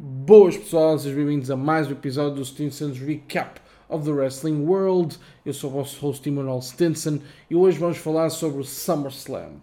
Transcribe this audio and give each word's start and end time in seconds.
Boas 0.00 0.56
pessoal, 0.56 0.96
sejam 0.96 1.16
bem-vindos 1.16 1.50
a 1.50 1.56
mais 1.56 1.88
um 1.88 1.90
episódio 1.90 2.36
do 2.36 2.44
Stinson's 2.44 3.00
Recap 3.00 3.60
of 3.88 4.04
the 4.04 4.12
Wrestling 4.12 4.64
World. 4.64 5.18
Eu 5.44 5.52
sou 5.52 5.68
o 5.70 5.72
vosso 5.72 5.98
host 5.98 6.28
Emmanuel 6.28 6.62
Stinson 6.62 7.18
e 7.50 7.56
hoje 7.56 7.80
vamos 7.80 7.98
falar 7.98 8.30
sobre 8.30 8.60
o 8.60 8.64
SummerSlam. 8.64 9.54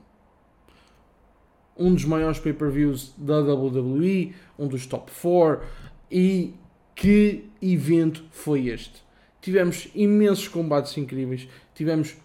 Um 1.77 1.93
dos 1.93 2.03
maiores 2.03 2.37
pay-per-views 2.37 3.13
da 3.17 3.39
WWE, 3.39 4.35
um 4.59 4.67
dos 4.67 4.85
top 4.85 5.09
4 5.09 5.65
e 6.11 6.53
que 6.93 7.45
evento 7.61 8.25
foi 8.29 8.67
este? 8.67 9.05
Tivemos 9.39 9.87
imensos 9.95 10.49
combates 10.49 10.97
incríveis, 10.97 11.47
tivemos 11.73 12.17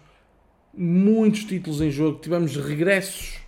muitos 0.73 1.45
títulos 1.45 1.79
em 1.79 1.89
jogo, 1.89 2.19
tivemos 2.19 2.57
regressos 2.57 3.39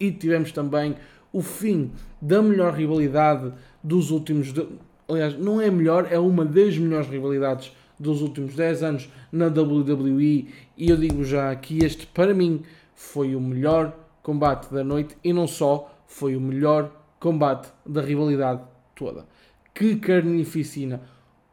e 0.00 0.10
tivemos 0.10 0.50
também 0.50 0.96
o 1.32 1.40
fim 1.40 1.90
da 2.20 2.42
melhor 2.42 2.74
rivalidade 2.74 3.52
dos 3.82 4.10
últimos. 4.10 4.52
De... 4.52 4.66
Aliás, 5.08 5.36
não 5.38 5.60
é 5.60 5.70
melhor, 5.70 6.08
é 6.10 6.18
uma 6.18 6.44
das 6.44 6.76
melhores 6.78 7.08
rivalidades 7.08 7.72
dos 7.98 8.20
últimos 8.20 8.54
10 8.54 8.82
anos 8.82 9.10
na 9.30 9.46
WWE. 9.46 10.48
E 10.76 10.90
eu 10.90 10.96
digo 10.96 11.24
já 11.24 11.54
que 11.56 11.84
este, 11.84 12.06
para 12.06 12.34
mim, 12.34 12.62
foi 12.94 13.34
o 13.34 13.40
melhor 13.40 13.96
combate 14.22 14.72
da 14.72 14.84
noite 14.84 15.16
e 15.22 15.32
não 15.32 15.46
só, 15.46 15.92
foi 16.06 16.36
o 16.36 16.40
melhor 16.40 16.90
combate 17.18 17.72
da 17.84 18.02
rivalidade 18.02 18.62
toda. 18.94 19.26
Que 19.74 19.96
carnificina! 19.96 21.00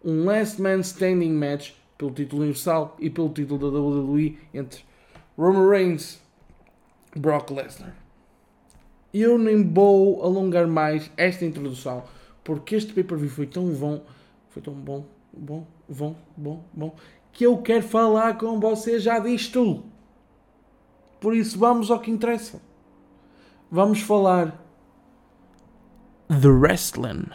Um 0.04 0.26
Last 0.26 0.62
Man 0.62 0.80
Standing 0.80 1.34
match 1.34 1.72
pelo 1.98 2.12
título 2.12 2.42
universal 2.44 2.96
e 3.00 3.10
pelo 3.10 3.30
título 3.30 3.72
da 3.72 3.78
WWE 3.78 4.38
entre 4.54 4.84
Roman 5.38 5.70
Reigns 5.70 6.22
e 7.16 7.20
Brock 7.20 7.52
Lesnar. 7.52 7.99
Eu 9.14 9.38
nem 9.38 9.68
vou 9.68 10.24
alongar 10.24 10.68
mais 10.68 11.12
esta 11.18 11.46
introdução 11.46 12.04
porque 12.44 12.76
este 12.76 12.94
pay-per-view 12.94 13.30
foi 13.30 13.46
tão 13.46 13.68
bom, 13.74 14.04
foi 14.50 14.62
tão 14.62 14.74
bom, 14.74 15.06
bom, 15.32 15.68
bom, 15.88 16.16
bom, 16.36 16.64
bom, 16.74 16.96
que 17.32 17.46
eu 17.46 17.58
quero 17.60 17.84
falar 17.84 18.38
com 18.38 18.60
você 18.60 19.00
já 19.00 19.20
disto. 19.20 19.84
Por 21.20 21.36
isso 21.36 21.60
vamos 21.60 21.92
ao 21.92 22.00
que 22.00 22.10
interessa. 22.10 22.62
Vamos 23.70 24.02
falar 24.02 24.60
The 26.28 26.48
Wrestling. 26.48 27.26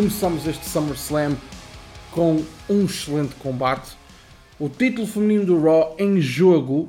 Começamos 0.00 0.46
este 0.46 0.66
SummerSlam 0.66 1.36
com 2.10 2.42
um 2.70 2.84
excelente 2.86 3.34
combate. 3.34 3.98
O 4.58 4.66
título 4.66 5.06
feminino 5.06 5.44
do 5.44 5.62
Raw 5.62 5.94
em 5.98 6.18
jogo 6.22 6.88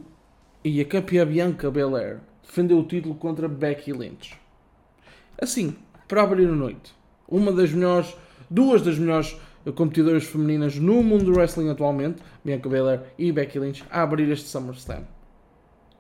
e 0.64 0.80
a 0.80 0.86
campeã 0.86 1.28
Bianca 1.28 1.70
Belair 1.70 2.22
defendeu 2.42 2.80
o 2.80 2.86
título 2.86 3.14
contra 3.16 3.50
Becky 3.50 3.92
Lynch. 3.92 4.40
Assim, 5.38 5.76
para 6.08 6.24
abrir 6.24 6.48
a 6.48 6.54
noite, 6.54 6.96
uma 7.28 7.52
das 7.52 7.74
melhores, 7.74 8.16
duas 8.50 8.82
das 8.82 8.98
melhores 8.98 9.36
competidoras 9.76 10.24
femininas 10.24 10.78
no 10.78 11.04
mundo 11.04 11.26
do 11.26 11.34
wrestling 11.34 11.68
atualmente, 11.68 12.24
Bianca 12.46 12.70
Belair 12.70 13.02
e 13.20 13.30
Becky 13.30 13.60
Lynch, 13.60 13.84
a 13.92 14.04
abrir 14.04 14.32
este 14.32 14.48
SummerSlam. 14.48 15.04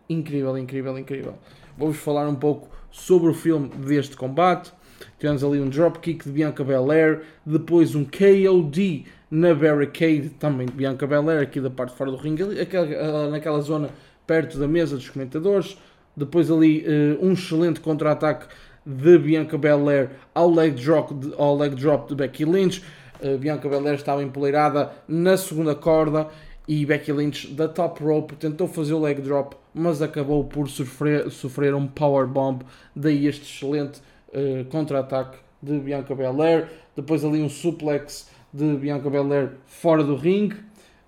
Incrível, 0.07 0.57
incrível, 0.57 0.97
incrível. 0.97 1.35
Vou-vos 1.77 1.97
falar 1.97 2.29
um 2.29 2.35
pouco 2.35 2.69
sobre 2.89 3.29
o 3.29 3.33
filme 3.33 3.67
deste 3.67 4.15
combate, 4.15 4.71
Tivemos 5.19 5.43
ali 5.43 5.59
um 5.59 5.69
dropkick 5.69 6.23
de 6.25 6.31
Bianca 6.31 6.63
Belair, 6.63 7.21
depois 7.45 7.95
um 7.95 8.05
KOD 8.05 9.05
na 9.29 9.53
barricade 9.53 10.29
também 10.39 10.67
de 10.67 10.73
Bianca 10.73 11.07
Belair, 11.07 11.41
aqui 11.41 11.61
da 11.61 11.69
parte 11.69 11.91
de 11.91 11.97
fora 11.97 12.11
do 12.11 12.17
ringue, 12.17 12.59
aquela, 12.59 13.29
naquela 13.29 13.61
zona 13.61 13.89
perto 14.27 14.57
da 14.57 14.67
mesa 14.67 14.95
dos 14.95 15.09
comentadores. 15.09 15.77
Depois 16.15 16.51
ali 16.51 16.85
uh, 16.85 17.25
um 17.25 17.33
excelente 17.33 17.79
contra-ataque 17.79 18.47
de 18.85 19.17
Bianca 19.17 19.57
Belair 19.57 20.09
ao 20.35 20.51
leg 20.51 20.73
drop 20.73 21.13
de, 21.13 21.33
ao 21.37 21.55
leg 21.55 21.75
drop 21.75 22.09
de 22.09 22.15
Becky 22.15 22.45
Lynch. 22.45 22.83
Uh, 23.21 23.37
Bianca 23.37 23.69
Belair 23.69 23.95
estava 23.95 24.21
empoleirada 24.21 24.91
na 25.07 25.37
segunda 25.37 25.73
corda 25.75 26.27
e 26.67 26.85
Becky 26.85 27.11
Lynch 27.11 27.47
da 27.53 27.67
top 27.67 28.03
rope 28.03 28.35
tentou 28.35 28.67
fazer 28.67 28.93
o 28.93 28.99
leg 28.99 29.21
drop, 29.21 29.55
mas 29.73 30.01
acabou 30.01 30.43
por 30.43 30.69
sofrer, 30.69 31.29
sofrer 31.29 31.73
um 31.73 31.87
power 31.87 32.27
bomb. 32.27 32.61
Daí 32.95 33.27
este 33.27 33.43
excelente 33.43 34.01
uh, 34.33 34.65
contra-ataque 34.65 35.37
de 35.61 35.79
Bianca 35.79 36.15
Belair, 36.15 36.67
depois 36.95 37.23
ali 37.23 37.41
um 37.41 37.49
suplex 37.49 38.29
de 38.53 38.75
Bianca 38.75 39.09
Belair 39.09 39.51
fora 39.65 40.03
do 40.03 40.15
ringue, 40.15 40.55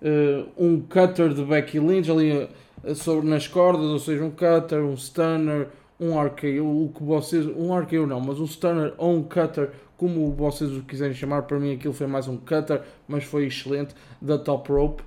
uh, 0.02 0.48
um 0.56 0.80
cutter 0.80 1.30
de 1.30 1.44
Becky 1.44 1.78
Lynch 1.78 2.10
ali 2.10 2.48
uh, 2.84 2.94
sobre, 2.94 3.28
nas 3.28 3.48
cordas, 3.48 3.86
ou 3.86 3.98
seja, 3.98 4.24
um 4.24 4.30
cutter, 4.30 4.84
um 4.84 4.96
stunner, 4.96 5.68
um 5.98 6.20
RKO, 6.20 6.84
o 6.84 6.92
que 6.94 7.02
vocês, 7.02 7.46
um 7.46 7.76
RKO 7.76 8.06
não, 8.06 8.20
mas 8.20 8.40
um 8.40 8.46
stunner 8.46 8.94
ou 8.98 9.16
um 9.16 9.22
cutter, 9.22 9.70
como 9.96 10.32
vocês 10.32 10.70
o 10.72 10.82
quiserem 10.82 11.14
chamar, 11.14 11.42
para 11.42 11.58
mim 11.58 11.74
aquilo 11.74 11.94
foi 11.94 12.06
mais 12.06 12.28
um 12.28 12.36
cutter, 12.36 12.82
mas 13.06 13.24
foi 13.24 13.46
excelente, 13.46 13.94
da 14.20 14.38
top 14.38 14.72
rope. 14.72 15.02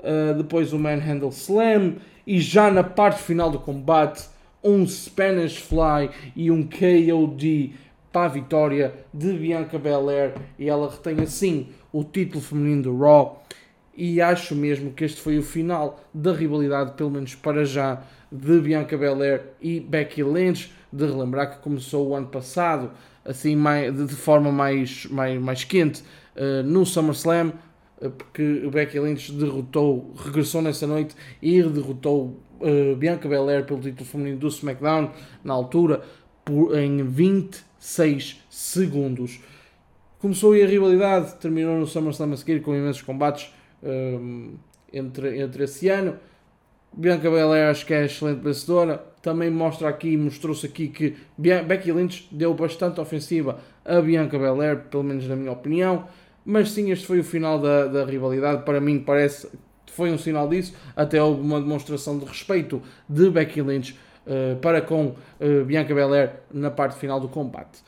Uh, 0.00 0.34
depois 0.36 0.72
o 0.72 0.78
Manhandle 0.78 1.28
Slam 1.28 1.94
e 2.26 2.40
já 2.40 2.72
na 2.72 2.82
parte 2.82 3.22
final 3.22 3.50
do 3.50 3.58
combate 3.60 4.28
um 4.62 4.86
Spanish 4.86 5.58
Fly 5.58 6.10
e 6.36 6.50
um 6.50 6.62
KOD 6.62 7.74
para 8.12 8.26
a 8.26 8.28
vitória 8.28 8.94
de 9.12 9.32
Bianca 9.32 9.78
Belair. 9.78 10.34
E 10.58 10.68
ela 10.68 10.90
retém 10.90 11.20
assim 11.20 11.68
o 11.92 12.04
título 12.04 12.40
feminino 12.40 12.82
do 12.82 12.98
Raw. 12.98 13.42
E 13.94 14.20
acho 14.20 14.54
mesmo 14.54 14.92
que 14.92 15.04
este 15.04 15.20
foi 15.20 15.38
o 15.38 15.42
final 15.42 16.00
da 16.14 16.32
rivalidade, 16.32 16.92
pelo 16.92 17.10
menos 17.10 17.34
para 17.34 17.64
já, 17.64 18.02
de 18.30 18.60
Bianca 18.60 18.96
Belair 18.96 19.42
e 19.60 19.80
Becky 19.80 20.22
Lynch, 20.22 20.72
de 20.92 21.04
relembrar 21.04 21.50
que 21.50 21.62
começou 21.62 22.08
o 22.08 22.14
ano 22.14 22.28
passado 22.28 22.90
assim 23.24 23.56
de 24.06 24.14
forma 24.14 24.50
mais, 24.50 25.06
mais, 25.06 25.40
mais 25.40 25.64
quente 25.64 26.02
uh, 26.36 26.62
no 26.64 26.84
SummerSlam, 26.84 27.52
uh, 28.02 28.10
porque 28.10 28.68
Becky 28.70 28.98
Lynch 28.98 29.32
derrotou, 29.32 30.12
regressou 30.16 30.60
nessa 30.62 30.86
noite 30.86 31.14
e 31.40 31.62
derrotou 31.62 32.40
uh, 32.60 32.96
Bianca 32.96 33.28
Belair 33.28 33.64
pelo 33.64 33.80
título 33.80 34.04
feminino 34.04 34.38
do 34.38 34.48
SmackDown 34.48 35.10
na 35.44 35.54
altura 35.54 36.02
por, 36.44 36.76
em 36.76 37.02
26 37.02 38.40
segundos. 38.50 39.40
Começou 40.18 40.52
aí 40.52 40.62
a 40.62 40.66
rivalidade, 40.66 41.34
terminou 41.40 41.78
no 41.78 41.86
SummerSlam 41.86 42.32
a 42.32 42.36
seguir 42.36 42.62
com 42.62 42.74
imensos 42.74 43.02
combates 43.02 43.52
um, 43.82 44.54
eh, 44.92 44.98
entre, 44.98 45.40
entre 45.40 45.64
esse 45.64 45.88
ano. 45.88 46.16
Bianca 46.92 47.28
Belair 47.28 47.70
acho 47.70 47.84
que 47.84 47.94
é 47.94 48.04
excelente 48.04 48.40
vencedora. 48.40 49.04
Também 49.20 49.50
mostra 49.50 49.88
aqui, 49.88 50.16
mostrou-se 50.16 50.64
aqui 50.66 50.88
que 50.88 51.16
Becky 51.36 51.90
Lynch 51.90 52.28
deu 52.30 52.54
bastante 52.54 53.00
ofensiva 53.00 53.58
a 53.84 54.00
Bianca 54.00 54.38
Belair, 54.38 54.84
pelo 54.90 55.02
menos 55.02 55.26
na 55.26 55.34
minha 55.34 55.50
opinião. 55.50 56.06
Mas 56.44 56.70
sim, 56.70 56.90
este 56.90 57.06
foi 57.06 57.20
o 57.20 57.24
final 57.24 57.58
da, 57.58 57.86
da 57.86 58.04
rivalidade. 58.04 58.64
Para 58.64 58.80
mim 58.80 58.98
parece 58.98 59.48
foi 59.92 60.10
um 60.10 60.18
sinal 60.18 60.48
disso. 60.48 60.74
Até 60.96 61.22
houve 61.22 61.40
uma 61.40 61.60
demonstração 61.60 62.18
de 62.18 62.24
respeito 62.24 62.82
de 63.08 63.30
Becky 63.30 63.62
Lynch 63.62 63.98
uh, 64.26 64.56
para 64.56 64.80
com 64.80 65.08
uh, 65.40 65.64
Bianca 65.64 65.94
Belair 65.94 66.40
na 66.52 66.70
parte 66.70 66.98
final 66.98 67.20
do 67.20 67.28
combate. 67.28 67.82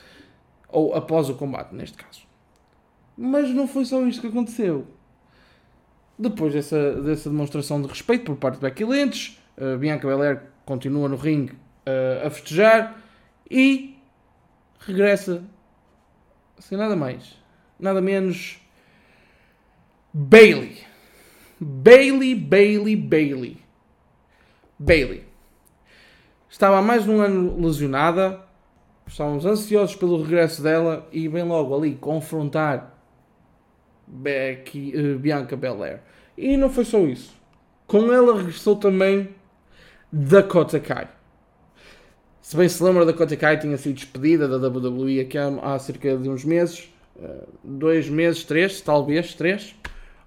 Ou 0.68 0.94
após 0.94 1.28
o 1.28 1.34
combate, 1.34 1.74
neste 1.74 1.96
caso. 1.96 2.22
Mas 3.16 3.50
não 3.50 3.66
foi 3.66 3.84
só 3.84 4.04
isto 4.06 4.20
que 4.20 4.26
aconteceu. 4.26 4.86
Depois 6.18 6.52
dessa, 6.52 7.00
dessa 7.00 7.28
demonstração 7.28 7.80
de 7.80 7.88
respeito 7.88 8.24
por 8.24 8.36
parte 8.36 8.56
de 8.56 8.60
Becky 8.60 8.84
Lynch, 8.84 9.38
uh, 9.56 9.78
Bianca 9.78 10.06
Belair 10.06 10.42
continua 10.64 11.08
no 11.08 11.16
ringue 11.16 11.64
a 12.24 12.30
festejar 12.30 12.98
e 13.50 13.94
regressa 14.78 15.44
sem 16.58 16.78
nada 16.78 16.96
mais, 16.96 17.36
nada 17.78 18.00
menos 18.00 18.58
Bailey 20.12 20.94
Bailey, 21.60 22.34
Bailey, 22.34 22.96
Bailey. 22.96 23.56
Bailey. 24.78 25.24
Estava 26.50 26.78
há 26.78 26.82
mais 26.82 27.04
de 27.04 27.10
um 27.10 27.20
ano 27.20 27.58
lesionada. 27.58 28.40
Estávamos 29.06 29.46
ansiosos 29.46 29.96
pelo 29.96 30.22
regresso 30.22 30.62
dela 30.62 31.08
e 31.12 31.28
vem 31.28 31.42
logo 31.44 31.76
ali 31.76 31.94
confrontar 31.94 32.98
Becky, 34.06 34.94
uh, 34.96 35.18
Bianca 35.18 35.56
Belair. 35.56 36.00
E 36.36 36.56
não 36.56 36.68
foi 36.68 36.84
só 36.84 36.98
isso. 37.00 37.34
Com 37.86 38.12
ela 38.12 38.36
regressou 38.36 38.76
também 38.76 39.30
Dakota 40.12 40.80
Kai. 40.80 41.08
Se 42.40 42.56
bem 42.56 42.68
se 42.68 42.82
lembra, 42.82 43.06
Dakota 43.06 43.36
Kai 43.36 43.58
tinha 43.58 43.76
sido 43.78 43.94
despedida 43.94 44.48
da 44.48 44.68
WWE 44.68 45.20
aqui 45.20 45.38
há, 45.38 45.48
há 45.62 45.78
cerca 45.78 46.16
de 46.16 46.28
uns 46.28 46.44
meses. 46.44 46.92
Uh, 47.16 47.46
dois 47.62 48.08
meses, 48.08 48.44
três, 48.44 48.80
talvez, 48.80 49.34
três. 49.34 49.74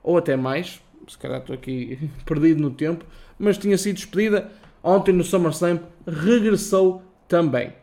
Ou 0.02 0.18
até 0.18 0.36
mais 0.36 0.82
se 1.08 1.18
calhar 1.18 1.40
estou 1.40 1.56
aqui 1.56 2.10
perdido 2.26 2.62
no 2.62 2.72
tempo, 2.72 3.06
mas 3.38 3.58
tinha 3.58 3.78
sido 3.78 3.96
despedida. 3.96 4.52
Ontem 4.84 5.14
no 5.14 5.24
SummerSlam 5.24 5.80
regressou 6.06 7.02
também. 7.28 7.74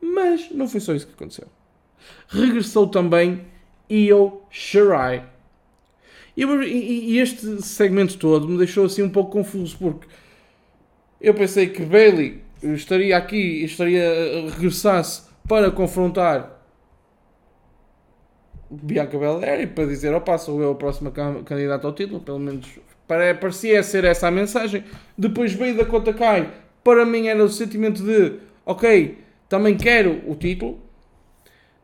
Mas 0.00 0.50
não 0.50 0.68
foi 0.68 0.80
só 0.80 0.94
isso 0.94 1.06
que 1.06 1.14
aconteceu. 1.14 1.48
Regressou 2.28 2.88
também 2.88 3.46
Io 3.88 4.42
Shirai. 4.50 5.26
E, 6.36 7.18
este 7.18 7.62
segmento 7.62 8.18
todo 8.18 8.48
me 8.48 8.58
deixou 8.58 8.86
assim 8.86 9.02
um 9.02 9.08
pouco 9.08 9.30
confuso 9.30 9.78
porque 9.78 10.08
eu 11.20 11.32
pensei 11.32 11.68
que 11.68 11.84
Bailey 11.84 12.42
estaria 12.60 13.16
aqui, 13.16 13.64
estaria 13.64 14.50
regressasse 14.50 15.22
para 15.48 15.70
confrontar 15.70 16.53
Bianca 18.70 19.18
Belair 19.18 19.60
e 19.60 19.66
para 19.66 19.86
dizer, 19.86 20.14
opa, 20.14 20.38
sou 20.38 20.60
eu 20.60 20.72
a 20.72 20.74
próxima 20.74 21.10
candidata 21.10 21.86
ao 21.86 21.92
título, 21.92 22.20
pelo 22.20 22.38
menos 22.38 22.78
parecia 23.06 23.82
ser 23.82 24.04
essa 24.04 24.28
a 24.28 24.30
mensagem. 24.30 24.84
Depois 25.16 25.52
veio 25.52 25.76
da 25.76 25.84
conta 25.84 26.12
Kai, 26.12 26.52
para 26.82 27.04
mim 27.04 27.28
era 27.28 27.42
o 27.42 27.48
sentimento 27.48 28.02
de, 28.02 28.38
ok, 28.64 29.18
também 29.48 29.76
quero 29.76 30.22
o 30.26 30.34
título. 30.34 30.80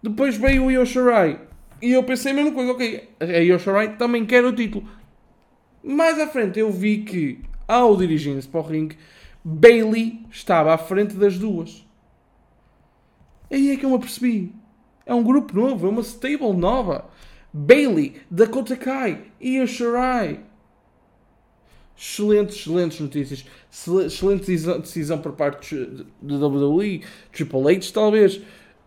Depois 0.02 0.36
veio 0.36 0.64
o 0.64 0.70
Yoshirai 0.70 1.40
e 1.82 1.92
eu 1.92 2.02
pensei 2.02 2.32
a 2.32 2.34
mesma 2.34 2.52
coisa, 2.52 2.72
ok, 2.72 3.08
a 3.20 3.24
Yoshirai 3.24 3.96
também 3.96 4.24
quer 4.24 4.44
o 4.44 4.52
título. 4.52 4.88
Mais 5.82 6.18
à 6.18 6.26
frente 6.26 6.58
eu 6.58 6.70
vi 6.70 6.98
que, 6.98 7.40
ao 7.66 7.96
dirigir-se 7.96 8.48
para 8.48 8.60
o 8.60 8.62
ringue, 8.62 8.96
Bailey 9.42 10.20
estava 10.30 10.74
à 10.74 10.78
frente 10.78 11.14
das 11.14 11.38
duas. 11.38 11.86
Aí 13.50 13.70
é 13.70 13.76
que 13.76 13.84
eu 13.84 13.90
me 13.90 13.96
apercebi. 13.96 14.54
É 15.05 15.14
um 15.14 15.23
grupo 15.23 15.55
novo, 15.55 15.87
é 15.87 15.91
uma 15.91 16.02
stable 16.02 16.52
nova. 16.52 17.06
Bailey, 17.52 18.17
Dakota 18.31 18.76
Kai 18.76 19.25
e 19.41 19.58
a 19.58 19.67
Shirai. 19.67 20.41
Excelentes, 21.97 22.56
excelentes 22.56 23.00
notícias. 23.00 23.44
Excelente 24.06 24.47
decisão 24.47 25.19
por 25.19 25.32
parte 25.32 25.76
de 26.23 26.35
WWE, 26.35 27.02
Triple 27.32 27.76
H 27.76 27.93
talvez. 27.93 28.41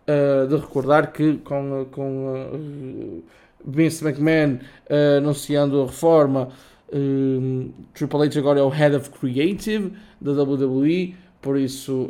Uh, 0.06 0.46
de 0.46 0.56
recordar 0.56 1.12
que 1.12 1.38
com, 1.38 1.86
com 1.90 2.26
uh, 2.52 3.24
Vince 3.64 4.04
McMahon 4.04 4.58
uh, 4.90 5.16
anunciando 5.16 5.80
a 5.80 5.86
reforma, 5.86 6.50
Triple 7.94 8.22
H 8.24 8.38
agora 8.38 8.60
é 8.60 8.62
o 8.62 8.68
Head 8.68 8.96
of 8.96 9.10
Creative 9.10 9.92
da 10.20 10.32
WWE, 10.32 11.16
por 11.40 11.58
isso 11.58 12.08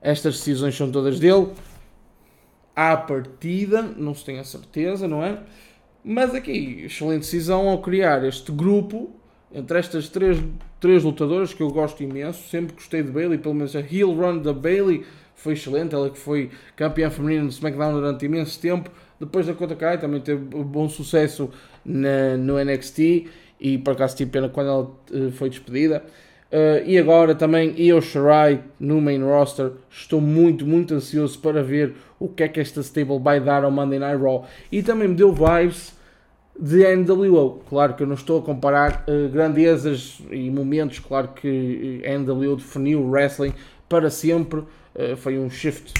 estas 0.00 0.36
decisões 0.38 0.74
são 0.74 0.90
todas 0.90 1.18
dele. 1.18 1.48
À 2.82 2.96
partida, 2.96 3.82
não 3.82 4.14
se 4.14 4.24
tem 4.24 4.38
a 4.38 4.44
certeza, 4.44 5.06
não 5.06 5.22
é? 5.22 5.38
Mas 6.02 6.34
aqui, 6.34 6.84
excelente 6.86 7.20
decisão 7.20 7.68
ao 7.68 7.82
criar 7.82 8.24
este 8.24 8.50
grupo 8.50 9.10
entre 9.52 9.78
estas 9.78 10.08
três, 10.08 10.42
três 10.80 11.04
lutadoras 11.04 11.52
que 11.52 11.62
eu 11.62 11.70
gosto 11.70 12.02
imenso. 12.02 12.48
Sempre 12.48 12.74
gostei 12.74 13.02
de 13.02 13.10
Bailey, 13.10 13.36
pelo 13.36 13.54
menos 13.54 13.76
a 13.76 13.80
heel 13.80 14.14
run 14.14 14.38
da 14.38 14.54
Bailey 14.54 15.04
foi 15.34 15.52
excelente. 15.52 15.94
Ela 15.94 16.08
que 16.08 16.18
foi 16.18 16.50
campeã 16.74 17.10
feminina 17.10 17.42
no 17.42 17.50
SmackDown 17.50 17.92
durante 17.92 18.24
imenso 18.24 18.58
tempo. 18.58 18.90
Depois 19.20 19.46
da 19.46 19.52
Kota 19.52 19.76
Kai 19.76 19.98
também 19.98 20.22
teve 20.22 20.42
bom 20.42 20.88
sucesso 20.88 21.50
na, 21.84 22.38
no 22.38 22.62
NXT 22.64 23.26
e 23.60 23.76
por 23.76 23.92
acaso 23.92 24.16
tive 24.16 24.30
pena 24.30 24.48
quando 24.48 24.68
ela 24.70 24.84
uh, 25.10 25.30
foi 25.32 25.50
despedida. 25.50 26.02
Uh, 26.52 26.82
e 26.84 26.98
agora 26.98 27.32
também 27.32 27.74
Io 27.80 28.02
Shirai 28.02 28.62
no 28.78 29.00
main 29.00 29.22
roster. 29.22 29.72
Estou 29.88 30.20
muito, 30.20 30.66
muito 30.66 30.94
ansioso 30.94 31.38
para 31.38 31.62
ver 31.62 31.94
o 32.18 32.28
que 32.28 32.42
é 32.42 32.48
que 32.48 32.58
esta 32.58 32.80
stable 32.82 33.20
vai 33.20 33.40
dar 33.40 33.62
ao 33.62 33.70
Monday 33.70 33.98
Night 33.98 34.20
Raw. 34.20 34.44
E 34.70 34.82
também 34.82 35.06
me 35.06 35.14
deu 35.14 35.32
vibes 35.32 35.94
de 36.58 36.84
NWO. 36.96 37.60
Claro 37.68 37.94
que 37.94 38.02
eu 38.02 38.06
não 38.06 38.14
estou 38.14 38.40
a 38.40 38.42
comparar 38.42 39.04
uh, 39.08 39.28
grandezas 39.28 40.20
e 40.30 40.50
momentos. 40.50 40.98
Claro 40.98 41.28
que 41.28 42.02
NWO 42.18 42.56
definiu 42.56 43.02
o 43.02 43.10
wrestling 43.10 43.54
para 43.88 44.10
sempre. 44.10 44.60
Uh, 44.60 45.16
foi 45.16 45.38
um 45.38 45.48
shift 45.48 45.92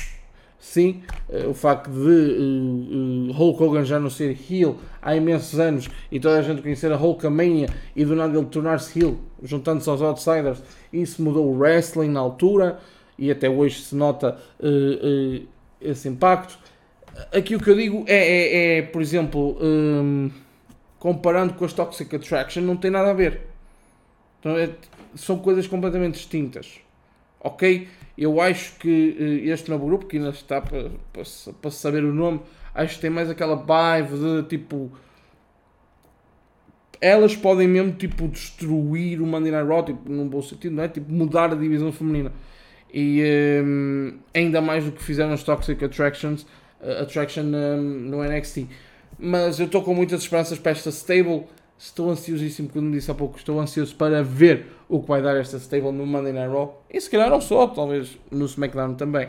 Sim, 0.60 1.02
eh, 1.30 1.46
o 1.46 1.54
facto 1.54 1.90
de 1.90 3.32
Hulk 3.32 3.62
Hogan 3.62 3.82
já 3.82 3.98
não 3.98 4.10
ser 4.10 4.36
heel 4.48 4.76
há 5.00 5.16
imensos 5.16 5.58
anos 5.58 5.88
e 6.12 6.20
toda 6.20 6.38
a 6.38 6.42
gente 6.42 6.60
conhecer 6.60 6.92
a 6.92 6.98
Hulkamania 6.98 7.70
e 7.96 8.04
do 8.04 8.14
nada 8.14 8.36
ele 8.36 8.46
tornar-se 8.46 9.00
heel, 9.00 9.18
juntando-se 9.42 9.88
aos 9.88 10.02
Outsiders, 10.02 10.62
isso 10.92 11.22
mudou 11.22 11.46
o 11.46 11.58
wrestling 11.58 12.08
na 12.08 12.20
altura 12.20 12.78
e 13.18 13.30
até 13.30 13.48
hoje 13.48 13.82
se 13.82 13.94
nota 13.94 14.38
uh, 14.58 14.66
uh, 14.66 15.48
esse 15.80 16.08
impacto. 16.08 16.58
Aqui 17.32 17.54
o 17.54 17.60
que 17.60 17.70
eu 17.70 17.76
digo 17.76 18.04
é, 18.06 18.16
é, 18.16 18.78
é 18.78 18.82
por 18.82 19.02
exemplo, 19.02 19.58
um, 19.60 20.30
comparando 20.98 21.54
com 21.54 21.64
as 21.64 21.72
Toxic 21.72 22.14
Attraction, 22.14 22.62
não 22.62 22.76
tem 22.76 22.90
nada 22.90 23.10
a 23.10 23.14
ver. 23.14 23.42
Então, 24.38 24.56
é, 24.56 24.70
são 25.14 25.38
coisas 25.38 25.66
completamente 25.66 26.14
distintas. 26.14 26.80
Ok? 27.40 27.88
Eu 28.16 28.40
acho 28.40 28.76
que 28.78 29.16
uh, 29.18 29.50
este 29.50 29.70
novo 29.70 29.86
grupo, 29.86 30.06
que 30.06 30.16
ainda 30.16 30.30
está 30.30 30.60
para, 30.60 30.90
para, 31.12 31.22
para 31.60 31.70
saber 31.70 32.04
o 32.04 32.12
nome, 32.12 32.40
acho 32.74 32.96
que 32.96 33.00
tem 33.00 33.10
mais 33.10 33.30
aquela 33.30 33.56
vibe 33.56 34.18
de 34.18 34.42
tipo. 34.48 34.90
Elas 37.00 37.34
podem 37.34 37.66
mesmo 37.66 37.92
tipo 37.92 38.28
destruir 38.28 39.20
o 39.20 39.26
Monday 39.26 39.50
Night 39.50 39.66
Raw, 39.66 39.84
tipo, 39.84 40.10
num 40.10 40.28
bom 40.28 40.42
sentido, 40.42 40.76
não 40.76 40.82
é? 40.82 40.88
Tipo, 40.88 41.10
mudar 41.10 41.52
a 41.52 41.54
divisão 41.54 41.90
feminina. 41.90 42.32
E 42.92 43.22
um, 43.64 44.18
ainda 44.34 44.60
mais 44.60 44.84
do 44.84 44.92
que 44.92 45.02
fizeram 45.02 45.32
os 45.32 45.42
Toxic 45.42 45.82
Attractions, 45.82 46.42
uh, 46.82 47.02
Attraction 47.02 47.44
um, 47.44 47.80
no 47.80 48.22
NXT. 48.22 48.66
Mas 49.18 49.58
eu 49.58 49.66
estou 49.66 49.82
com 49.82 49.94
muitas 49.94 50.22
esperanças 50.22 50.58
para 50.58 50.72
esta 50.72 50.90
stable 50.90 51.44
Estou 51.82 52.10
ansiosíssimo, 52.10 52.68
como 52.68 52.90
disse 52.92 53.10
há 53.10 53.14
pouco, 53.14 53.38
estou 53.38 53.58
ansioso 53.58 53.96
para 53.96 54.22
ver 54.22 54.66
o 54.86 55.00
que 55.00 55.08
vai 55.08 55.22
dar 55.22 55.34
esta 55.38 55.56
stable 55.56 55.92
no 55.92 56.04
Monday 56.04 56.30
Night 56.30 56.52
Raw. 56.52 56.84
E 56.90 57.00
se 57.00 57.08
calhar 57.08 57.30
não 57.30 57.40
só, 57.40 57.66
talvez 57.68 58.18
no 58.30 58.44
SmackDown 58.44 58.96
também. 58.96 59.28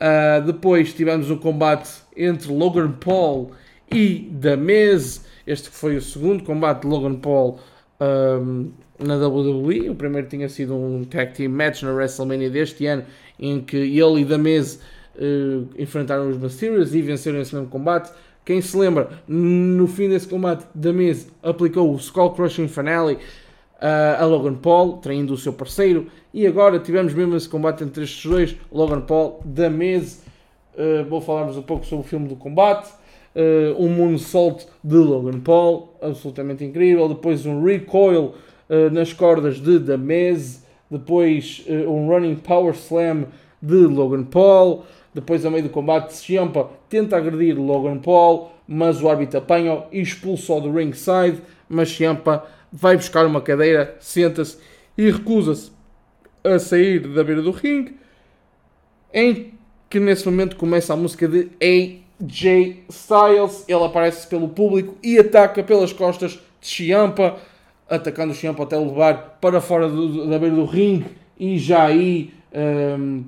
Uh, 0.00 0.40
depois 0.46 0.94
tivemos 0.94 1.28
o 1.28 1.36
combate 1.36 1.90
entre 2.16 2.52
Logan 2.52 2.92
Paul 2.92 3.50
e 3.50 3.65
The 3.90 4.56
Miz. 4.56 5.24
Este 5.46 5.68
foi 5.68 5.96
o 5.96 6.02
segundo 6.02 6.42
combate 6.44 6.82
de 6.82 6.88
Logan 6.88 7.16
Paul 7.16 7.58
um, 8.00 8.70
na 8.98 9.16
WWE. 9.16 9.90
O 9.90 9.94
primeiro 9.94 10.28
tinha 10.28 10.48
sido 10.48 10.74
um 10.74 11.04
tag 11.04 11.32
team 11.34 11.50
match 11.50 11.82
na 11.82 11.92
WrestleMania 11.92 12.50
deste 12.50 12.86
ano, 12.86 13.04
em 13.38 13.60
que 13.60 13.76
ele 13.76 14.22
e 14.22 14.24
The 14.24 14.38
Miz 14.38 14.80
uh, 15.16 15.68
enfrentaram 15.78 16.28
os 16.28 16.36
Mysterios 16.36 16.94
e 16.94 17.02
venceram 17.02 17.40
esse 17.40 17.54
mesmo 17.54 17.68
combate. 17.68 18.10
Quem 18.44 18.60
se 18.60 18.76
lembra, 18.76 19.10
no 19.26 19.88
fim 19.88 20.08
desse 20.08 20.28
combate, 20.28 20.64
da 20.72 20.92
Miz 20.92 21.28
aplicou 21.42 21.92
o 21.92 21.96
Skull 21.96 22.30
Crushing 22.32 22.68
Finale 22.68 23.14
uh, 23.14 24.22
a 24.22 24.24
Logan 24.24 24.54
Paul, 24.54 24.98
traindo 24.98 25.34
o 25.34 25.36
seu 25.36 25.52
parceiro. 25.52 26.06
E 26.32 26.46
agora 26.46 26.78
tivemos 26.78 27.12
mesmo 27.12 27.36
esse 27.36 27.48
combate 27.48 27.82
entre 27.82 28.04
estes 28.04 28.24
dois, 28.30 28.56
Logan 28.70 29.00
Paul, 29.00 29.40
da 29.44 29.68
Miz. 29.68 30.24
Uh, 30.74 31.04
vou 31.08 31.20
falar-vos 31.20 31.56
um 31.56 31.62
pouco 31.62 31.84
sobre 31.86 32.04
o 32.04 32.08
filme 32.08 32.28
do 32.28 32.36
combate. 32.36 32.88
Uh, 33.36 33.84
um 33.84 33.90
moonsault 33.90 34.66
de 34.82 34.96
Logan 34.96 35.40
Paul, 35.40 35.94
absolutamente 36.00 36.64
incrível. 36.64 37.06
Depois 37.06 37.44
um 37.44 37.62
recoil 37.62 38.34
uh, 38.70 38.90
nas 38.90 39.12
cordas 39.12 39.60
de 39.60 39.96
Miz. 39.98 40.64
Depois 40.90 41.62
uh, 41.68 41.90
um 41.90 42.08
running 42.08 42.36
power 42.36 42.74
slam 42.74 43.26
de 43.60 43.86
Logan 43.86 44.24
Paul. 44.24 44.86
Depois, 45.16 45.46
a 45.46 45.50
meio 45.50 45.62
do 45.62 45.70
combate, 45.70 46.12
Ciampa 46.12 46.68
tenta 46.90 47.16
agredir 47.16 47.58
Logan 47.58 47.98
Paul, 47.98 48.50
mas 48.68 49.02
o 49.02 49.08
árbitro 49.08 49.38
apanha 49.38 49.84
e 49.90 50.00
expulsa-o 50.00 50.60
do 50.60 50.70
ringside. 50.70 51.40
Mas 51.68 51.90
Ciampa 51.90 52.44
vai 52.70 52.96
buscar 52.96 53.24
uma 53.24 53.40
cadeira, 53.40 53.96
senta-se 53.98 54.58
e 54.96 55.10
recusa-se 55.10 55.72
a 56.44 56.58
sair 56.58 57.00
da 57.00 57.24
beira 57.24 57.40
do 57.40 57.50
ringue. 57.50 57.96
Em 59.12 59.54
que 59.88 59.98
nesse 59.98 60.26
momento 60.26 60.56
começa 60.56 60.92
a 60.92 60.96
música 60.96 61.26
de 61.26 61.48
AJ 62.22 62.84
Styles. 62.88 63.64
Ele 63.68 63.84
aparece 63.84 64.26
pelo 64.26 64.48
público 64.48 64.96
e 65.02 65.18
ataca 65.18 65.62
pelas 65.62 65.92
costas 65.92 66.32
de 66.60 66.68
Ciampa, 66.68 67.36
atacando 67.88 68.32
o 68.32 68.36
Ciampa 68.36 68.62
até 68.62 68.76
levar 68.76 69.38
para 69.40 69.60
fora 69.60 69.88
do, 69.88 70.28
da 70.28 70.38
beira 70.38 70.56
do 70.56 70.64
ringue. 70.64 71.06
E 71.38 71.58
já 71.58 71.84
aí. 71.84 72.32
Um, 72.54 73.24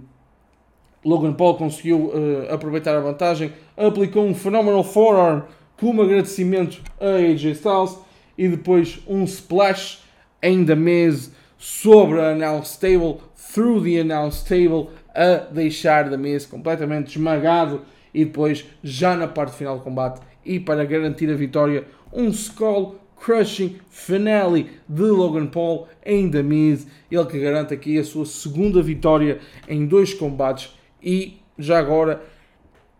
Logan 1.05 1.33
Paul 1.33 1.57
conseguiu 1.57 2.11
uh, 2.13 2.53
aproveitar 2.53 2.97
a 2.97 3.01
vantagem, 3.01 3.53
aplicou 3.77 4.27
um 4.27 4.35
phenomenal 4.35 4.83
forearm 4.83 5.43
como 5.79 6.03
agradecimento 6.03 6.83
a 7.01 7.17
AJ 7.17 7.53
Styles 7.53 7.99
e 8.37 8.49
depois 8.49 9.01
um 9.07 9.25
splash 9.25 10.01
The 10.41 10.75
Miz 10.75 11.33
sobre 11.57 12.21
a 12.21 12.31
Announce 12.31 12.79
Table, 12.79 13.19
through 13.53 13.83
the 13.83 14.01
Announce 14.01 14.45
Table, 14.45 14.91
a 15.15 15.51
deixar 15.53 16.11
The 16.11 16.17
Miz 16.17 16.47
completamente 16.47 17.17
esmagado 17.17 17.83
e 18.19 18.25
depois, 18.25 18.67
já 18.83 19.15
na 19.15 19.29
parte 19.29 19.57
final 19.57 19.79
do 19.79 19.85
combate 19.85 20.21
e 20.45 20.59
para 20.59 20.85
garantir 20.85 21.31
a 21.31 21.37
vitória, 21.37 21.87
um 22.13 22.31
Skull 22.31 22.99
Crushing 23.15 23.79
Finale 23.89 24.71
de 24.89 25.03
Logan 25.03 25.47
Paul 25.47 25.87
em 26.05 26.29
The 26.29 26.43
Miz, 26.43 26.85
ele 27.09 27.27
que 27.27 27.39
garante 27.39 27.73
aqui 27.73 27.97
a 27.97 28.03
sua 28.03 28.27
segunda 28.27 28.83
vitória 28.83 29.39
em 29.69 29.87
dois 29.87 30.13
combates 30.13 30.77
e 31.01 31.39
já 31.57 31.79
agora 31.79 32.21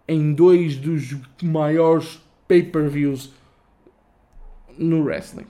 em 0.07 0.33
dois 0.33 0.77
dos 0.77 1.17
maiores 1.43 2.21
pay-per-views 2.47 3.33
no 4.79 5.03
wrestling. 5.03 5.47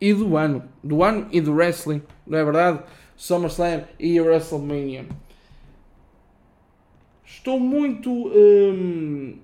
E 0.00 0.14
do 0.14 0.36
ano. 0.36 0.62
Do 0.84 1.02
ano 1.02 1.26
e 1.32 1.40
do 1.40 1.52
wrestling, 1.52 2.00
não 2.24 2.38
é 2.38 2.44
verdade? 2.44 2.80
SummerSlam 3.16 3.82
e 3.98 4.20
WrestleMania. 4.20 5.06
Estou 7.40 7.58
muito 7.58 8.10
hum, 8.10 9.38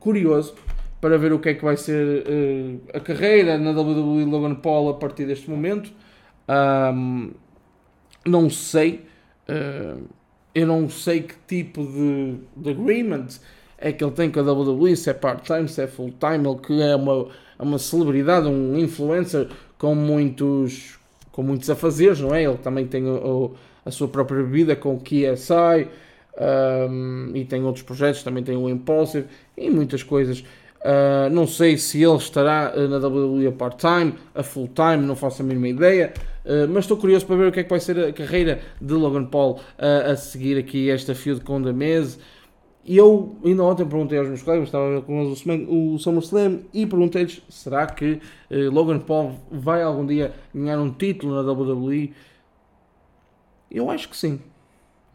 curioso 0.00 0.54
para 1.02 1.18
ver 1.18 1.34
o 1.34 1.38
que 1.38 1.50
é 1.50 1.54
que 1.54 1.62
vai 1.62 1.76
ser 1.76 2.24
uh, 2.26 2.80
a 2.94 2.98
carreira 2.98 3.58
na 3.58 3.78
WWE 3.78 4.24
Logan 4.24 4.54
Paul 4.54 4.88
a 4.88 4.94
partir 4.94 5.26
deste 5.26 5.50
momento. 5.50 5.92
Um, 6.48 7.32
não 8.24 8.48
sei. 8.48 9.04
Uh, 9.46 10.02
eu 10.54 10.66
não 10.66 10.88
sei 10.88 11.24
que 11.24 11.34
tipo 11.46 11.84
de, 11.84 12.38
de 12.56 12.70
agreement 12.70 13.26
é 13.76 13.92
que 13.92 14.02
ele 14.02 14.12
tem 14.12 14.30
com 14.30 14.40
a 14.40 14.50
WWE, 14.50 14.96
se 14.96 15.10
é 15.10 15.12
part-time, 15.12 15.68
se 15.68 15.82
é 15.82 15.86
full-time, 15.86 16.48
ele 16.48 16.58
que 16.58 16.80
é 16.80 16.96
uma, 16.96 17.28
é 17.58 17.62
uma 17.62 17.78
celebridade, 17.78 18.48
um 18.48 18.78
influencer 18.78 19.46
com 19.76 19.94
muitos, 19.94 20.98
com 21.32 21.42
muitos 21.42 21.68
afazeres, 21.68 22.18
não 22.18 22.34
é? 22.34 22.44
Ele 22.44 22.56
também 22.56 22.86
tem 22.86 23.04
o, 23.04 23.14
o, 23.14 23.54
a 23.84 23.90
sua 23.90 24.08
própria 24.08 24.42
vida 24.42 24.74
com 24.74 24.94
o 24.94 25.00
KSI 25.00 26.07
um, 26.38 27.30
e 27.34 27.44
tem 27.44 27.64
outros 27.64 27.82
projetos, 27.82 28.22
também 28.22 28.44
tem 28.44 28.56
o 28.56 28.68
Impulsive 28.68 29.26
e 29.56 29.68
muitas 29.70 30.02
coisas. 30.02 30.44
Uh, 30.78 31.28
não 31.32 31.44
sei 31.44 31.76
se 31.76 32.00
ele 32.02 32.16
estará 32.16 32.72
uh, 32.76 32.86
na 32.86 32.98
WWE 33.04 33.48
a 33.48 33.52
part-time, 33.52 34.14
a 34.32 34.44
full-time, 34.44 34.98
não 34.98 35.16
faço 35.16 35.42
a 35.42 35.44
mínima 35.44 35.68
ideia, 35.68 36.14
uh, 36.44 36.68
mas 36.68 36.84
estou 36.84 36.96
curioso 36.96 37.26
para 37.26 37.34
ver 37.34 37.48
o 37.48 37.52
que 37.52 37.60
é 37.60 37.64
que 37.64 37.70
vai 37.70 37.80
ser 37.80 37.98
a 37.98 38.12
carreira 38.12 38.60
de 38.80 38.94
Logan 38.94 39.24
Paul 39.24 39.58
a 39.76 40.14
seguir 40.14 40.56
aqui 40.56 40.88
esta 40.88 41.14
feud 41.14 41.40
com 41.40 41.60
The 41.62 41.72
Miz. 41.72 42.18
E 42.84 42.96
eu 42.96 43.36
ainda 43.44 43.64
ontem 43.64 43.84
perguntei 43.84 44.18
aos 44.18 44.28
meus 44.28 44.42
colegas, 44.42 44.68
estava 44.68 44.86
a 44.86 44.90
ver 44.94 45.02
com 45.02 45.20
eles 45.20 45.44
o 45.68 45.98
SummerSlam 45.98 46.60
e 46.72 46.86
perguntei-lhes: 46.86 47.42
será 47.48 47.86
que 47.86 48.18
Logan 48.50 49.00
Paul 49.00 49.32
vai 49.50 49.82
algum 49.82 50.06
dia 50.06 50.32
ganhar 50.54 50.78
um 50.78 50.90
título 50.90 51.34
na 51.34 51.52
WWE? 51.52 52.14
Eu 53.70 53.90
acho 53.90 54.08
que 54.08 54.16
sim. 54.16 54.40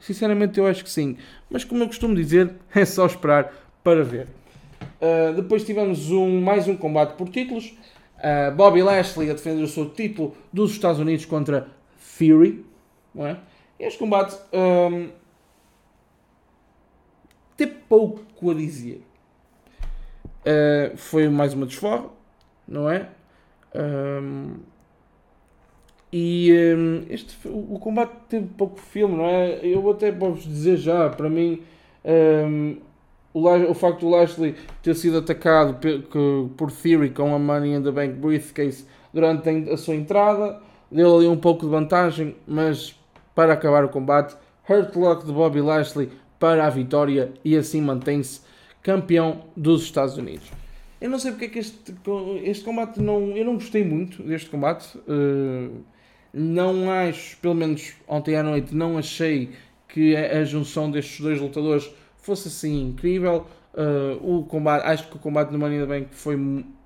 Sinceramente, 0.04 0.60
eu 0.60 0.68
acho 0.68 0.84
que 0.84 0.90
sim. 0.90 1.16
Mas 1.50 1.64
como 1.64 1.82
eu 1.82 1.88
costumo 1.88 2.14
dizer, 2.14 2.54
é 2.76 2.84
só 2.84 3.06
esperar 3.06 3.54
para 3.82 4.04
ver. 4.04 4.28
Uh, 5.02 5.34
depois 5.34 5.64
tivemos 5.64 6.12
um, 6.12 6.42
mais 6.42 6.68
um 6.68 6.76
combate 6.76 7.16
por 7.16 7.30
títulos. 7.30 7.74
Uh, 8.18 8.54
Bobby 8.54 8.82
Lashley 8.84 9.30
a 9.30 9.34
defender 9.34 9.64
o 9.64 9.68
seu 9.68 9.90
título 9.90 10.36
dos 10.52 10.72
Estados 10.72 11.00
Unidos 11.00 11.24
contra 11.26 11.70
Fury. 11.98 12.66
Não 13.16 13.26
é? 13.26 13.38
Este 13.80 13.98
combate 13.98 14.36
um, 14.52 15.10
tem 17.56 17.68
pouco 17.68 18.52
a 18.52 18.54
dizer. 18.54 19.06
Uh, 20.42 20.98
foi 20.98 21.30
mais 21.30 21.54
uma 21.54 21.66
desforra, 21.66 22.10
não 22.68 22.90
é? 22.90 23.08
Um, 23.74 24.56
e 26.16 26.54
um, 26.78 27.06
este, 27.10 27.36
o, 27.46 27.80
combate 27.80 28.12
teve 28.30 28.46
pouco 28.56 28.80
filme, 28.80 29.16
não 29.18 29.26
é? 29.26 29.60
Eu 29.64 29.90
até 29.90 30.12
posso 30.12 30.48
dizer 30.48 30.78
já, 30.78 31.10
para 31.10 31.28
mim, 31.28 31.64
um, 32.06 32.78
o, 33.34 33.50
o 33.72 33.74
facto 33.74 34.02
do 34.02 34.10
Lashley 34.10 34.54
ter 34.84 34.94
sido 34.94 35.18
atacado 35.18 35.80
por 36.56 36.72
Theory 36.72 37.10
com 37.10 37.34
a 37.34 37.40
Money 37.40 37.74
in 37.74 37.82
the 37.82 37.90
Bank 37.90 38.14
briefcase 38.14 38.86
durante 39.12 39.50
a 39.72 39.76
sua 39.76 39.96
entrada, 39.96 40.62
deu 40.92 41.18
ali 41.18 41.28
um 41.28 41.36
pouco 41.36 41.66
de 41.66 41.72
vantagem, 41.72 42.36
mas 42.46 42.96
para 43.34 43.54
acabar 43.54 43.84
o 43.84 43.90
combate, 43.90 44.36
Hurt 44.70 44.96
Lock 44.96 45.26
de 45.26 45.32
Bobby 45.32 45.62
Lashley 45.62 46.12
para 46.38 46.68
a 46.68 46.70
vitória 46.70 47.34
e 47.44 47.58
assim 47.58 47.82
mantém-se 47.82 48.42
campeão 48.84 49.46
dos 49.58 49.82
Estados 49.82 50.16
Unidos. 50.16 50.52
Eu 51.02 51.10
não 51.10 51.18
sei 51.18 51.32
porque 51.32 51.46
é 51.46 51.50
que 51.50 51.60
este, 51.60 51.96
este 52.44 52.64
combate 52.64 53.02
não. 53.02 53.36
Eu 53.36 53.44
não 53.46 53.56
gostei 53.56 53.84
muito 53.84 54.22
deste 54.24 54.50
combate. 54.50 54.96
Uh, 55.00 55.84
não 56.34 56.92
acho, 56.92 57.38
pelo 57.38 57.54
menos 57.54 57.94
ontem 58.08 58.36
à 58.36 58.42
noite, 58.44 58.74
não 58.74 58.98
achei 58.98 59.52
que 59.88 60.16
a, 60.16 60.44
junção 60.44 60.90
destes 60.90 61.22
dois 61.22 61.40
lutadores 61.40 61.90
fosse 62.18 62.48
assim 62.48 62.90
incrível. 62.90 63.46
Uh, 63.74 64.40
o 64.40 64.44
combate, 64.44 64.86
acho 64.86 65.08
que 65.08 65.16
o 65.16 65.20
combate 65.20 65.52
no 65.52 65.60
Money 65.60 65.78
in 65.78 65.82
the 65.82 65.88
Bank 65.88 66.08
foi 66.12 66.36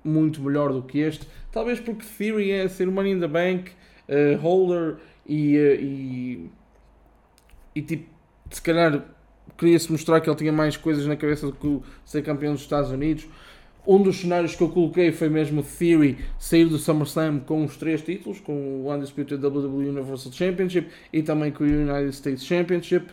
muito 0.04 0.42
melhor 0.42 0.72
do 0.72 0.82
que 0.82 0.98
este. 0.98 1.26
Talvez 1.50 1.80
porque 1.80 2.04
Theory 2.04 2.50
é 2.50 2.68
ser 2.68 2.86
o 2.88 2.92
Money 2.92 3.12
in 3.12 3.20
the 3.20 3.28
Bank 3.28 3.70
uh, 4.08 4.38
holder 4.38 4.96
e, 5.26 5.56
uh, 5.56 5.80
e, 5.80 6.50
e 7.74 7.82
tipo, 7.82 8.08
se 8.50 8.60
calhar 8.60 9.02
queria-se 9.56 9.90
mostrar 9.90 10.20
que 10.20 10.28
ele 10.28 10.36
tinha 10.36 10.52
mais 10.52 10.76
coisas 10.76 11.06
na 11.06 11.16
cabeça 11.16 11.46
do 11.46 11.52
que 11.52 11.80
ser 12.04 12.22
campeão 12.22 12.52
dos 12.52 12.62
Estados 12.62 12.90
Unidos. 12.90 13.26
Um 13.88 14.02
dos 14.02 14.20
cenários 14.20 14.54
que 14.54 14.62
eu 14.62 14.68
coloquei 14.68 15.10
foi 15.12 15.30
mesmo 15.30 15.62
Theory 15.62 16.18
sair 16.38 16.66
do 16.66 16.76
SummerSlam 16.76 17.40
com 17.40 17.64
os 17.64 17.78
três 17.78 18.02
títulos, 18.02 18.38
com 18.38 18.82
o 18.82 18.92
Undisputed 18.92 19.42
WWE 19.42 19.88
Universal 19.88 20.30
Championship 20.30 20.88
e 21.10 21.22
também 21.22 21.50
com 21.50 21.64
o 21.64 21.66
United 21.66 22.10
States 22.10 22.44
Championship 22.44 23.06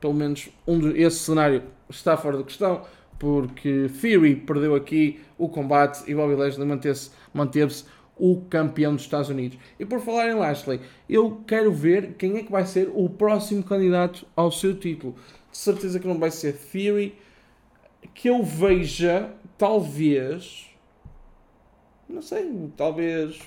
pelo 0.00 0.14
menos 0.14 0.48
um 0.66 0.78
de, 0.78 1.00
esse 1.00 1.18
cenário 1.18 1.62
está 1.88 2.16
fora 2.16 2.38
de 2.38 2.44
questão, 2.44 2.82
porque 3.18 3.90
Theory 4.00 4.36
perdeu 4.36 4.74
aqui 4.74 5.20
o 5.36 5.48
combate 5.48 6.08
e 6.10 6.14
Bobby 6.14 6.34
Lashley 6.34 6.66
manteve-se 6.66 7.10
manteve 7.32 7.74
o 8.16 8.40
campeão 8.48 8.94
dos 8.94 9.04
Estados 9.04 9.28
Unidos. 9.28 9.58
E 9.78 9.84
por 9.84 10.00
falar 10.00 10.28
em 10.28 10.34
Lashley, 10.34 10.80
eu 11.08 11.42
quero 11.46 11.72
ver 11.72 12.14
quem 12.14 12.36
é 12.36 12.42
que 12.42 12.50
vai 12.50 12.66
ser 12.66 12.90
o 12.94 13.08
próximo 13.08 13.62
candidato 13.62 14.26
ao 14.34 14.50
seu 14.50 14.76
título. 14.76 15.14
De 15.50 15.56
certeza 15.56 16.00
que 16.00 16.06
não 16.06 16.18
vai 16.18 16.30
ser 16.30 16.54
Theory, 16.54 17.14
que 18.14 18.28
eu 18.28 18.42
veja, 18.42 19.30
talvez, 19.58 20.70
não 22.08 22.22
sei, 22.22 22.70
talvez 22.76 23.38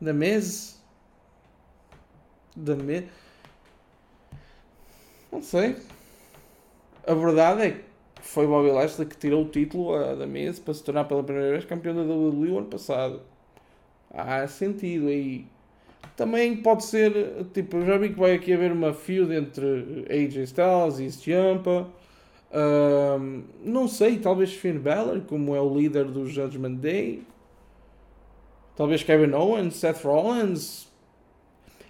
da 0.00 0.12
mesa, 0.12 0.74
da 2.54 2.76
mesa 2.76 3.08
não 5.34 5.42
sei. 5.42 5.74
A 7.04 7.12
verdade 7.12 7.62
é 7.62 7.70
que 7.72 7.84
foi 8.22 8.46
Bobby 8.46 8.70
Lashley 8.70 9.08
que 9.08 9.16
tirou 9.16 9.42
o 9.44 9.48
título 9.48 9.98
da 10.14 10.26
mesa 10.28 10.62
para 10.62 10.72
se 10.72 10.84
tornar 10.84 11.04
pela 11.06 11.24
primeira 11.24 11.50
vez 11.50 11.64
campeão 11.64 11.94
da 11.94 12.02
WWE 12.02 12.52
o 12.52 12.58
ano 12.58 12.68
passado. 12.68 13.20
Há 14.12 14.46
sentido 14.46 15.08
aí. 15.08 15.44
Também 16.16 16.56
pode 16.56 16.84
ser, 16.84 17.46
tipo, 17.52 17.84
já 17.84 17.98
vi 17.98 18.10
que 18.10 18.18
vai 18.20 18.34
aqui 18.34 18.52
haver 18.52 18.70
uma 18.70 18.92
feud 18.92 19.34
entre 19.34 20.06
AJ 20.08 20.36
Styles 20.44 20.98
e 21.00 21.10
Ciampa. 21.10 21.88
Não 23.64 23.88
sei, 23.88 24.18
talvez 24.18 24.52
Finn 24.52 24.78
Balor, 24.78 25.20
como 25.22 25.54
é 25.54 25.60
o 25.60 25.76
líder 25.76 26.04
do 26.04 26.26
Judgment 26.26 26.74
Day. 26.74 27.22
Talvez 28.76 29.02
Kevin 29.02 29.32
Owens, 29.32 29.76
Seth 29.76 30.02
Rollins. 30.04 30.92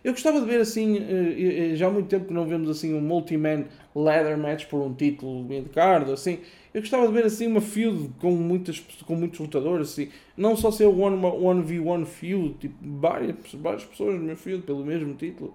Eu 0.04 0.12
gostava 0.12 0.38
de 0.38 0.44
ver 0.44 0.60
assim, 0.60 0.98
eh, 0.98 1.70
eh, 1.72 1.76
já 1.76 1.86
há 1.86 1.90
muito 1.90 2.08
tempo 2.08 2.26
que 2.26 2.34
não 2.34 2.44
vemos 2.46 2.68
assim 2.68 2.92
um 2.92 3.00
multi-man 3.00 3.64
ladder 3.94 4.36
match 4.36 4.66
por 4.66 4.82
um 4.82 4.92
título 4.92 5.42
mid-card, 5.42 6.12
assim. 6.12 6.40
Eu 6.74 6.82
gostava 6.82 7.06
de 7.06 7.12
ver 7.14 7.24
assim 7.24 7.46
uma 7.46 7.62
feud 7.62 8.10
com, 8.20 8.32
muitas, 8.32 8.80
com 9.06 9.16
muitos 9.16 9.40
lutadores, 9.40 9.92
assim. 9.92 10.10
Não 10.36 10.56
só 10.56 10.70
ser 10.70 10.84
one, 10.84 11.16
1v1 11.16 12.04
feud, 12.04 12.54
tipo, 12.58 12.76
várias, 12.82 13.34
várias 13.54 13.84
pessoas 13.84 14.16
no 14.16 14.20
meu 14.20 14.36
feud 14.36 14.62
pelo 14.64 14.84
mesmo 14.84 15.14
título. 15.14 15.54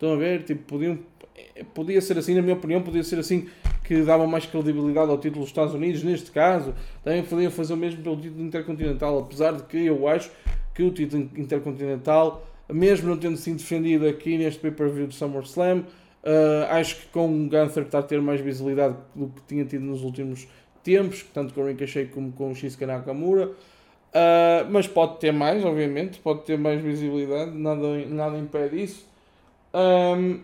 Estão 0.00 0.14
a 0.14 0.16
ver? 0.16 0.44
Tipo, 0.44 0.62
podiam, 0.62 0.98
eh, 1.36 1.62
podia 1.74 2.00
ser 2.00 2.16
assim, 2.16 2.34
na 2.34 2.40
minha 2.40 2.54
opinião, 2.54 2.80
podia 2.80 3.02
ser 3.02 3.18
assim 3.18 3.48
que 3.84 4.00
dava 4.00 4.26
mais 4.26 4.46
credibilidade 4.46 5.10
ao 5.10 5.18
título 5.18 5.40
dos 5.40 5.50
Estados 5.50 5.74
Unidos, 5.74 6.02
neste 6.02 6.30
caso. 6.30 6.74
Também 7.04 7.22
podia 7.22 7.50
fazer 7.50 7.74
o 7.74 7.76
mesmo 7.76 8.02
pelo 8.02 8.16
título 8.16 8.42
intercontinental, 8.42 9.18
apesar 9.18 9.52
de 9.52 9.62
que 9.64 9.84
eu 9.84 10.08
acho 10.08 10.30
que 10.74 10.82
o 10.82 10.90
título 10.90 11.28
intercontinental 11.36 12.46
mesmo 12.72 13.10
não 13.10 13.16
tendo 13.18 13.36
sido 13.36 13.58
defendido 13.58 14.06
aqui 14.06 14.38
neste 14.38 14.60
pay-per-view 14.60 15.08
do 15.08 15.12
SummerSlam, 15.12 15.80
uh, 15.80 16.64
acho 16.70 16.96
que 16.96 17.06
com 17.08 17.26
o 17.26 17.48
Gunther 17.48 17.82
está 17.82 17.98
a 17.98 18.02
ter 18.02 18.22
mais 18.22 18.40
visibilidade 18.40 18.96
do 19.14 19.26
que 19.28 19.42
tinha 19.48 19.64
tido 19.64 19.84
nos 19.84 20.02
últimos 20.02 20.48
tempos, 20.82 21.26
tanto 21.34 21.52
com 21.52 21.60
o 21.60 21.66
Ricochet 21.66 22.06
como 22.06 22.32
com 22.32 22.52
o 22.52 22.54
Shinsuke 22.54 22.86
Nakamura. 22.86 23.48
Uh, 23.48 24.70
mas 24.70 24.88
pode 24.88 25.18
ter 25.18 25.32
mais, 25.32 25.64
obviamente, 25.64 26.18
pode 26.20 26.42
ter 26.42 26.58
mais 26.58 26.80
visibilidade, 26.80 27.50
nada, 27.52 28.06
nada 28.06 28.38
impede 28.38 28.82
isso. 28.82 29.09
Um, 29.74 30.40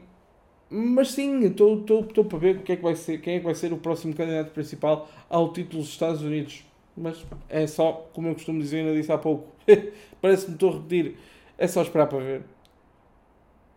mas 0.68 1.12
sim, 1.12 1.45
estou 1.45 2.04
para 2.28 2.38
ver 2.38 2.56
o 2.56 2.62
que 2.62 2.73
é 2.73 2.76
que 2.76 2.83
vai 2.83 2.97
ser, 2.97 3.21
quem 3.21 3.37
é 3.37 3.38
que 3.38 3.45
vai 3.45 3.54
ser 3.54 3.73
o 3.73 3.76
próximo 3.76 4.14
candidato 4.14 4.50
principal 4.50 5.09
ao 5.28 5.52
título 5.52 5.83
dos 5.83 5.90
Estados 5.90 6.23
Unidos. 6.23 6.64
Mas 6.97 7.25
é 7.49 7.66
só, 7.66 8.09
como 8.12 8.28
eu 8.28 8.35
costumo 8.35 8.61
dizer, 8.61 8.78
ainda 8.78 8.95
disse 8.95 9.12
há 9.12 9.18
pouco, 9.18 9.52
parece-me 10.21 10.54
estou 10.54 10.71
a 10.71 10.73
repetir 10.75 11.16
é 11.59 11.66
só 11.66 11.83
esperar 11.83 12.06
para 12.06 12.18
ver. 12.18 12.42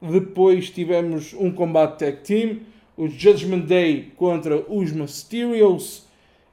Depois 0.02 0.70
tivemos 0.70 1.34
um 1.34 1.52
combate 1.52 2.00
tag 2.00 2.18
team, 2.24 2.60
o 2.98 3.08
Judgment 3.08 3.62
Day 3.62 4.12
contra 4.16 4.58
os 4.72 4.92
Mysterios. 4.92 6.06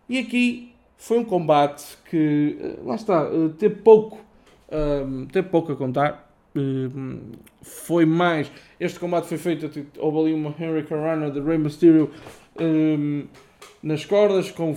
E 0.09 0.19
aqui 0.19 0.73
foi 0.97 1.19
um 1.19 1.25
combate 1.25 1.85
que, 2.09 2.57
eh, 2.61 2.77
lá 2.85 2.95
está, 2.95 3.25
eh, 3.25 3.51
teve 3.59 3.77
pouco, 3.77 4.19
um, 4.71 5.27
teve 5.27 5.49
pouco 5.49 5.73
a 5.73 5.77
contar. 5.77 6.26
Ehm, 6.57 7.33
foi 7.63 8.07
mais. 8.07 8.51
Este 8.81 8.99
combate 8.99 9.29
foi 9.29 9.39
feito. 9.39 9.71
Houve 9.99 10.19
ali 10.19 10.35
uma 10.35 10.55
Henry 10.59 10.83
Carrana 10.85 11.31
de 11.31 11.41
Rey 11.41 11.59
Mysterio 11.59 12.11
um, 12.59 12.65
ehm, 12.65 13.25
nas 13.83 14.05
cordas, 14.05 14.51
com, 14.51 14.73
uh, 14.73 14.77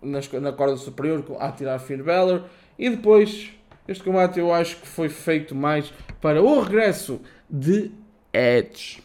nas, 0.00 0.30
na 0.32 0.52
corda 0.52 0.76
superior, 0.76 1.24
a 1.38 1.52
tirar 1.52 1.78
Finn 1.78 2.02
Balor 2.02 2.44
E 2.78 2.88
depois, 2.90 3.50
este 3.86 4.02
combate 4.02 4.38
eu 4.38 4.52
acho 4.52 4.76
que 4.76 4.86
foi 4.86 5.08
feito 5.08 5.54
mais 5.54 5.92
para 6.20 6.42
o 6.42 6.60
regresso 6.60 7.20
de 7.48 7.90
Edge. 8.32 9.02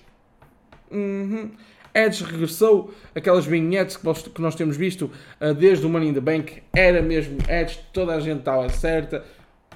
Uhum. 0.90 1.52
Edge 1.94 2.24
regressou, 2.24 2.94
aquelas 3.14 3.46
vinhetes 3.46 3.98
que 3.98 4.06
nós, 4.06 4.22
que 4.22 4.42
nós 4.42 4.56
temos 4.56 4.78
visto 4.78 5.12
uh, 5.42 5.54
desde 5.54 5.86
o 5.86 5.90
Money 5.90 6.10
in 6.10 6.14
the 6.14 6.22
Bank, 6.22 6.64
era 6.74 7.02
mesmo 7.02 7.38
Edge, 7.50 7.80
toda 7.92 8.16
a 8.16 8.20
gente 8.20 8.40
estava 8.40 8.70
certa. 8.70 9.24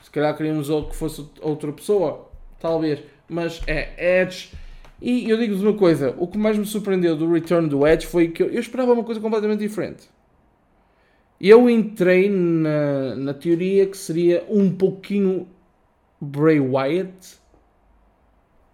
Se 0.04 0.12
calhar 0.12 0.36
queríamos 0.36 0.68
que 0.68 0.96
fosse 0.96 1.26
outra 1.42 1.72
pessoa, 1.72 2.30
talvez, 2.60 3.02
mas 3.28 3.62
é 3.66 4.22
Edge. 4.22 4.52
E 5.02 5.30
eu 5.30 5.38
digo-vos 5.38 5.64
uma 5.64 5.74
coisa: 5.74 6.14
o 6.18 6.28
que 6.28 6.38
mais 6.38 6.58
me 6.58 6.66
surpreendeu 6.66 7.16
do 7.16 7.32
return 7.32 7.68
do 7.70 7.88
Edge 7.88 8.06
foi 8.06 8.28
que 8.28 8.44
eu, 8.44 8.50
eu 8.50 8.60
esperava 8.60 8.92
uma 8.92 9.04
coisa 9.04 9.22
completamente 9.22 9.62
diferente. 9.62 10.10
Eu 11.40 11.70
entrei 11.70 12.30
na, 12.30 13.16
na 13.16 13.34
teoria 13.34 13.88
que 13.88 13.98
seria 13.98 14.46
um 14.50 14.72
pouquinho 14.72 15.48
Bray 16.20 16.60
Wyatt, 16.60 17.38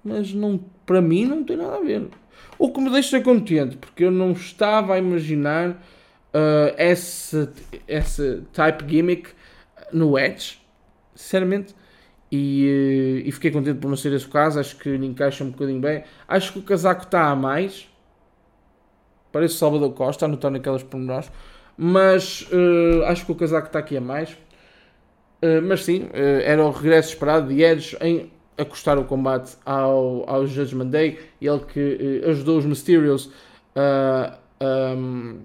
mas 0.03 0.33
não, 0.33 0.59
para 0.85 1.01
mim 1.01 1.25
não 1.25 1.43
tem 1.43 1.57
nada 1.57 1.77
a 1.77 1.81
ver. 1.81 2.07
O 2.57 2.71
que 2.71 2.81
me 2.81 2.89
deixa 2.89 3.21
contente, 3.21 3.77
porque 3.77 4.03
eu 4.03 4.11
não 4.11 4.31
estava 4.31 4.95
a 4.95 4.97
imaginar 4.97 5.69
uh, 5.69 6.75
esse, 6.77 7.49
esse 7.87 8.41
type 8.51 8.83
gimmick 8.87 9.29
no 9.91 10.17
Edge, 10.17 10.58
sinceramente. 11.19 11.75
E, 12.31 13.21
uh, 13.23 13.27
e, 13.27 13.31
fiquei 13.31 13.51
contente 13.51 13.79
por 13.79 13.89
não 13.89 13.97
ser 13.97 14.13
esse 14.13 14.25
o 14.25 14.29
caso. 14.29 14.59
Acho 14.59 14.77
que 14.77 14.95
encaixa 14.95 15.43
um 15.43 15.49
bocadinho 15.49 15.81
bem. 15.81 16.03
Acho 16.27 16.53
que 16.53 16.59
o 16.59 16.61
casaco 16.63 17.03
está 17.03 17.29
a 17.29 17.35
mais. 17.35 17.89
Parece 19.31 19.55
Salvador 19.55 19.93
Costa, 19.93 20.25
anotando 20.25 20.57
aquelas 20.57 20.83
pormenores. 20.83 21.31
Mas 21.77 22.47
uh, 22.51 23.03
acho 23.05 23.25
que 23.25 23.31
o 23.31 23.35
casaco 23.35 23.67
está 23.67 23.79
aqui 23.79 23.97
a 23.97 24.01
mais. 24.01 24.31
Uh, 25.41 25.61
mas 25.63 25.85
sim, 25.85 26.09
era 26.13 26.63
o 26.63 26.69
regresso 26.69 27.09
esperado 27.09 27.47
de 27.47 27.63
Edge 27.63 27.97
em 28.01 28.29
acostar 28.59 28.97
o 28.97 29.05
combate 29.05 29.55
ao, 29.65 30.29
ao 30.29 30.45
Judgment 30.45 30.87
Day, 30.87 31.17
ele 31.41 31.59
que 31.59 32.23
uh, 32.25 32.29
ajudou 32.29 32.57
os 32.57 32.65
Mysterios 32.65 33.31
a, 33.75 34.37
um, 34.61 35.39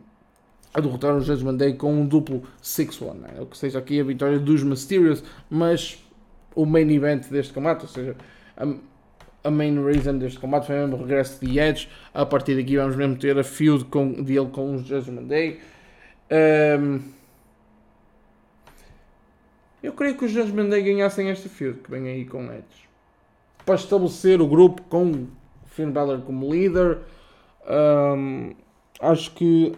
a 0.75 0.81
derrotar 0.81 1.15
o 1.15 1.21
Judgment 1.21 1.57
Day 1.57 1.75
com 1.75 1.95
um 1.95 2.07
duplo 2.07 2.43
6-1. 2.63 3.15
Né? 3.15 3.29
Que 3.49 3.57
seja 3.57 3.79
aqui 3.79 4.01
a 4.01 4.05
vitória 4.05 4.39
dos 4.39 4.63
Mysterios, 4.65 5.23
mas 5.49 6.05
o 6.55 6.67
main 6.67 6.91
event 6.93 7.29
deste 7.29 7.53
combate, 7.53 7.83
ou 7.83 7.89
seja, 7.89 8.17
a, 8.57 8.67
a 9.45 9.51
main 9.51 9.83
reason 9.85 10.19
deste 10.19 10.39
combate 10.39 10.67
foi 10.67 10.77
mesmo 10.77 10.97
o 10.97 10.99
regresso 11.01 11.45
de 11.45 11.59
Edge. 11.59 11.89
A 12.13 12.27
partir 12.27 12.57
daqui 12.57 12.77
vamos 12.77 12.97
mesmo 12.97 13.17
ter 13.17 13.39
a 13.39 13.45
feud 13.45 13.85
com, 13.85 14.13
dele 14.13 14.49
com 14.53 14.75
o 14.75 14.79
Judgment 14.79 15.25
Day. 15.25 15.61
Um, 16.81 17.01
eu 19.83 19.93
creio 19.93 20.17
que 20.17 20.25
os 20.25 20.33
Judgment 20.33 20.71
Day 20.71 20.83
ganhassem 20.83 21.31
esta 21.31 21.49
feud 21.49 21.79
que 21.81 21.91
vem 21.91 22.09
aí 22.09 22.25
com 22.25 22.45
Edge 22.53 22.85
para 23.65 23.77
estabelecer 23.77 24.41
o 24.41 24.47
grupo 24.47 24.83
com 24.83 25.27
Finn 25.67 25.91
Balor 25.91 26.21
como 26.23 26.53
líder. 26.53 26.99
Um, 27.69 28.55
acho 29.01 29.31
que 29.33 29.73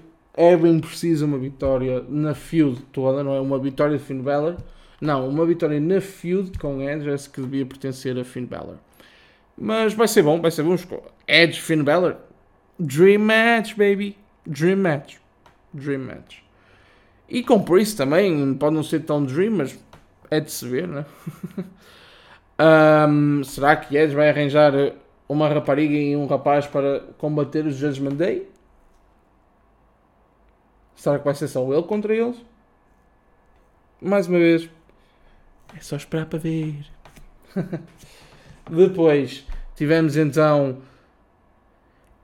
bem 0.57 0.78
preciso 0.78 1.25
uma 1.25 1.38
vitória 1.38 2.05
na 2.09 2.35
feud 2.35 2.83
toda, 2.93 3.25
não 3.25 3.35
é 3.35 3.40
uma 3.40 3.59
vitória 3.59 3.97
de 3.97 4.05
Finn 4.05 4.21
Balor. 4.21 4.57
Não, 5.00 5.28
uma 5.28 5.45
vitória 5.47 5.81
na 5.81 6.00
feud 6.00 6.59
com 6.59 6.83
Edge, 6.83 7.09
essa 7.09 7.28
que 7.28 7.40
devia 7.40 7.64
pertencer 7.64 8.19
a 8.19 8.25
Finn 8.25 8.47
Balor. 8.47 8.76
Mas 9.57 9.95
vai 9.95 10.09
ser 10.09 10.23
bom, 10.23 10.40
vai 10.40 10.50
ser 10.50 10.62
bom. 10.62 10.76
Edge, 11.26 11.61
Finn 11.61 11.83
Balor. 11.83 12.16
Dream 12.78 13.21
match, 13.21 13.75
baby. 13.75 14.16
Dream 14.47 14.76
match. 14.76 15.16
Dream 15.73 16.00
match. 16.00 16.38
E 17.28 17.43
com 17.43 17.62
Priest 17.62 17.97
também, 17.97 18.55
pode 18.55 18.75
não 18.75 18.83
ser 18.83 19.00
tão 19.00 19.25
dream, 19.25 19.52
mas 19.52 19.78
é 20.31 20.40
de 20.40 20.50
se 20.50 20.69
ver, 20.69 20.87
né? 20.87 21.05
Um, 22.59 23.45
será 23.45 23.76
que 23.76 23.97
Edge 23.99 24.14
vai 24.14 24.31
arranjar 24.31 24.73
uma 25.28 25.47
rapariga 25.47 25.94
e 25.94 26.16
um 26.16 26.27
rapaz 26.27 26.66
para 26.66 27.01
combater 27.18 27.66
os 27.66 27.77
Judgment 27.77 28.14
Day? 28.14 28.49
Será 30.96 31.18
que 31.18 31.24
vai 31.24 31.35
ser 31.35 31.46
só 31.46 31.72
ele 31.72 31.82
contra 31.85 32.14
eles? 32.14 32.37
Mais 34.00 34.26
uma 34.26 34.38
vez, 34.38 34.68
é 35.76 35.80
só 35.80 35.96
esperar 35.96 36.26
para 36.26 36.38
ver. 36.38 36.85
Depois 38.68 39.46
tivemos 39.76 40.16
então 40.16 40.82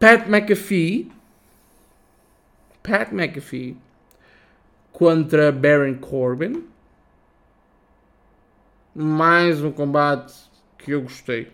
Pat 0.01 0.27
McAfee. 0.27 1.13
Pat 2.83 3.13
McAfee 3.13 3.77
contra 4.93 5.53
Baron 5.53 5.95
Corbin 5.99 6.73
mais 8.95 9.63
um 9.63 9.73
combate 9.73 10.35
que 10.79 10.91
eu 10.91 11.03
gostei. 11.03 11.51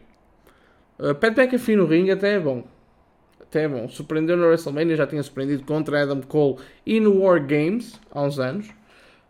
Uh, 0.99 1.15
Pat 1.15 1.37
McAfee 1.37 1.77
no 1.77 1.87
ringue 1.87 2.11
até 2.11 2.35
é 2.35 2.41
bom. 2.41 2.67
Bom. 3.51 3.89
Surpreendeu 3.89 4.37
na 4.37 4.47
WrestleMania, 4.47 4.97
já 4.97 5.07
tinha 5.07 5.23
surpreendido 5.23 5.65
contra 5.65 6.03
Adam 6.03 6.21
Cole 6.21 6.57
e 6.85 7.01
no 7.01 7.23
War 7.23 7.45
Games 7.45 7.99
há 8.11 8.23
uns 8.23 8.39
anos. 8.39 8.69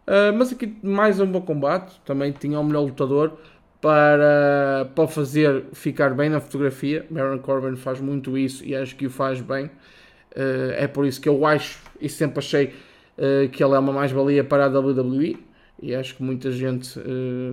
Uh, 0.06 0.36
mas 0.36 0.52
aqui 0.52 0.76
mais 0.82 1.20
um 1.20 1.26
bom 1.26 1.40
combate. 1.40 2.00
Também 2.04 2.32
tinha 2.32 2.58
o 2.58 2.64
melhor 2.64 2.82
lutador 2.82 3.38
para, 3.80 4.90
para 4.94 5.06
fazer 5.06 5.66
ficar 5.72 6.14
bem 6.14 6.28
na 6.28 6.40
fotografia. 6.40 7.06
Baron 7.08 7.38
Corbin 7.38 7.76
faz 7.76 8.00
muito 8.00 8.36
isso 8.36 8.64
e 8.64 8.74
acho 8.74 8.96
que 8.96 9.06
o 9.06 9.10
faz 9.10 9.40
bem. 9.40 9.66
Uh, 9.66 10.74
é 10.76 10.88
por 10.88 11.06
isso 11.06 11.20
que 11.20 11.28
eu 11.28 11.46
acho 11.46 11.80
e 12.00 12.08
sempre 12.08 12.40
achei 12.40 12.74
uh, 13.16 13.48
que 13.50 13.62
ele 13.62 13.74
é 13.74 13.78
uma 13.78 13.92
mais-valia 13.92 14.42
para 14.42 14.64
a 14.64 14.68
WWE 14.68 15.38
e 15.80 15.94
acho 15.94 16.16
que 16.16 16.22
muita 16.24 16.50
gente 16.50 16.98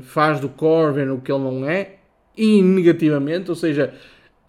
faz 0.01 0.39
do 0.39 0.49
Corbin 0.49 1.09
o 1.09 1.21
que 1.21 1.31
ele 1.31 1.43
não 1.43 1.69
é, 1.69 1.97
e 2.35 2.61
negativamente, 2.61 3.49
ou 3.49 3.55
seja, 3.55 3.93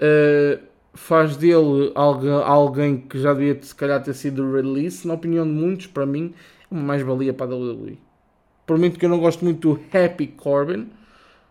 uh, 0.01 0.59
faz 0.97 1.37
dele 1.37 1.93
alguém, 1.95 2.99
que 2.99 3.19
já 3.19 3.33
devia 3.33 3.61
se 3.63 3.75
calhar 3.75 4.03
ter 4.03 4.15
sido 4.15 4.53
release, 4.53 5.07
na 5.07 5.15
opinião 5.15 5.47
de 5.47 5.53
muitos, 5.53 5.87
para 5.87 6.07
mim, 6.07 6.35
é 6.71 6.75
uma 6.75 6.83
mais-valia 6.83 7.33
para 7.33 7.53
a 7.53 7.57
WWE. 7.57 7.99
Por 8.67 8.79
que 8.91 9.05
eu 9.05 9.09
não 9.09 9.21
gosto 9.21 9.45
muito 9.45 9.75
do 9.75 9.81
Happy 9.97 10.27
Corbin, 10.27 10.89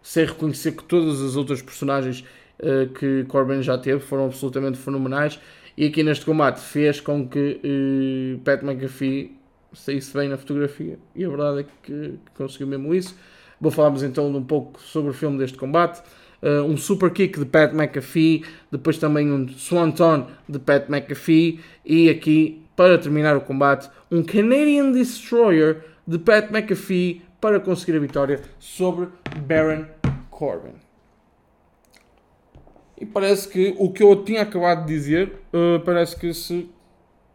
sei 0.02 0.26
reconhecer 0.26 0.74
que 0.74 0.84
todas 0.84 1.22
as 1.22 1.36
outras 1.36 1.62
personagens 1.62 2.26
uh, 2.60 2.92
que 2.94 3.24
Corbin 3.26 3.62
já 3.62 3.78
teve 3.78 4.00
foram 4.02 4.26
absolutamente 4.26 4.78
fenomenais, 4.78 5.40
e 5.78 5.86
aqui 5.86 6.04
neste 6.04 6.26
combate 6.26 6.60
fez 6.60 7.00
com 7.00 7.28
que 7.28 8.40
Pat 8.44 8.64
McAfee 8.64 9.38
saísse 9.74 10.14
bem 10.14 10.30
na 10.30 10.38
fotografia 10.38 10.98
e 11.14 11.26
a 11.26 11.30
verdade 11.30 11.60
é 11.60 11.64
que, 11.64 11.92
que 11.92 12.32
conseguiu 12.34 12.68
mesmo 12.68 12.94
isso. 12.94 13.16
Vou 13.60 13.72
falarmos 13.72 14.04
então 14.04 14.28
um 14.28 14.44
pouco 14.44 14.80
sobre 14.82 15.12
o 15.12 15.14
filme 15.14 15.38
deste 15.38 15.58
combate. 15.58 16.02
Uh, 16.46 16.64
um 16.64 16.78
super 16.78 17.10
kick 17.10 17.40
de 17.40 17.46
Pat 17.46 17.74
McAfee, 17.74 18.46
depois 18.72 19.00
também 19.00 19.32
um 19.32 19.48
swanton 19.48 20.28
de 20.48 20.60
Pat 20.60 20.88
McAfee 20.88 21.60
e 21.84 22.08
aqui 22.08 22.62
para 22.76 23.00
terminar 23.00 23.36
o 23.36 23.42
combate 23.42 23.90
um 24.12 24.22
Canadian 24.22 24.92
Destroyer 24.92 25.84
de 26.06 26.20
Pat 26.20 26.52
McAfee 26.52 27.24
para 27.42 27.60
conseguir 27.60 27.98
a 27.98 28.00
vitória 28.00 28.42
sobre 28.60 29.08
Baron 29.48 29.86
Corbin. 30.30 30.76
E 33.00 33.06
parece 33.06 33.50
que 33.50 33.74
o 33.78 33.92
que 33.92 34.04
eu 34.04 34.24
tinha 34.24 34.44
acabado 34.44 34.86
de 34.86 34.94
dizer 34.94 35.34
uh, 35.52 35.80
parece 35.84 36.16
que 36.16 36.34
se 36.34 36.70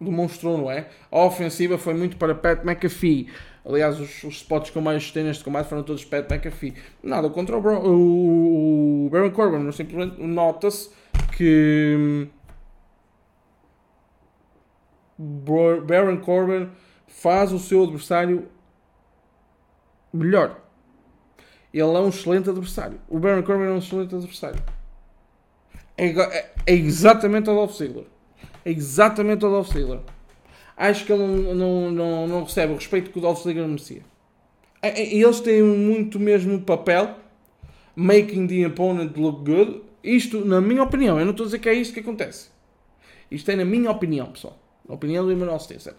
demonstrou, 0.01 0.57
não 0.57 0.71
é? 0.71 0.89
A 1.11 1.25
ofensiva 1.25 1.77
foi 1.77 1.95
muito 1.95 2.17
para 2.17 2.35
Pat 2.35 2.65
McAfee. 2.65 3.29
Aliás, 3.65 4.01
os, 4.01 4.25
os 4.25 4.37
spots 4.37 4.71
que 4.71 4.79
eu 4.79 4.83
mais 4.83 5.03
gostei 5.03 5.23
neste 5.23 5.45
combate 5.45 5.69
foram 5.69 5.83
todos 5.83 6.05
Pat 6.05 6.31
McAfee. 6.31 6.75
Nada 7.03 7.29
contra 7.31 7.57
o, 7.57 7.61
o, 7.61 9.07
o 9.07 9.11
Baron 9.11 9.31
Corbin, 9.31 9.59
mas 9.59 9.77
simplesmente 9.77 10.21
nota-se 10.23 10.91
que 11.37 12.29
hum, 15.19 15.83
Baron 15.87 16.19
Corbin 16.19 16.71
faz 17.07 17.53
o 17.53 17.59
seu 17.59 17.85
adversário 17.85 18.49
melhor. 20.13 20.61
Ele 21.73 21.83
é 21.83 22.01
um 22.01 22.09
excelente 22.09 22.51
adversário. 22.51 23.01
O 23.09 23.19
Baron 23.19 23.43
Corbin 23.43 23.65
é 23.65 23.71
um 23.71 23.79
excelente 23.79 24.15
adversário. 24.15 24.63
É, 25.97 26.07
é, 26.07 26.53
é 26.67 26.75
exatamente 26.75 27.51
o 27.51 27.55
Dolph 27.55 27.77
Ziggler 27.77 28.07
é 28.65 28.71
exatamente 28.71 29.45
o 29.45 29.51
Dolph 29.51 29.73
Ziggler. 29.73 30.01
Acho 30.81 31.05
que 31.05 31.13
ele 31.13 31.23
não, 31.23 31.55
não, 31.55 31.91
não, 31.91 32.27
não 32.27 32.43
recebe 32.43 32.73
o 32.73 32.77
respeito 32.77 33.11
que 33.11 33.19
o 33.19 33.21
Dolph 33.21 33.43
Ziggler 33.43 33.69
merecia. 33.69 34.01
Eles 34.83 35.39
têm 35.41 35.63
muito 35.63 36.19
mesmo 36.19 36.59
papel, 36.63 37.17
making 37.95 38.47
the 38.47 38.67
opponent 38.67 39.15
look 39.15 39.45
good. 39.45 39.83
Isto, 40.03 40.43
na 40.43 40.59
minha 40.59 40.83
opinião, 40.83 41.19
eu 41.19 41.27
não 41.27 41.33
estou 41.33 41.45
a 41.45 41.49
dizer 41.49 41.59
que 41.59 41.69
é 41.69 41.75
isto 41.75 41.93
que 41.93 42.01
acontece. 42.01 42.49
Isto 43.31 43.51
é 43.51 43.57
na 43.57 43.65
minha 43.67 43.91
opinião, 43.91 44.33
pessoal. 44.33 44.59
Na 44.89 44.95
opinião 44.95 45.23
do 45.23 45.31
Emmanuel 45.31 45.59
Stinson. 45.59 45.91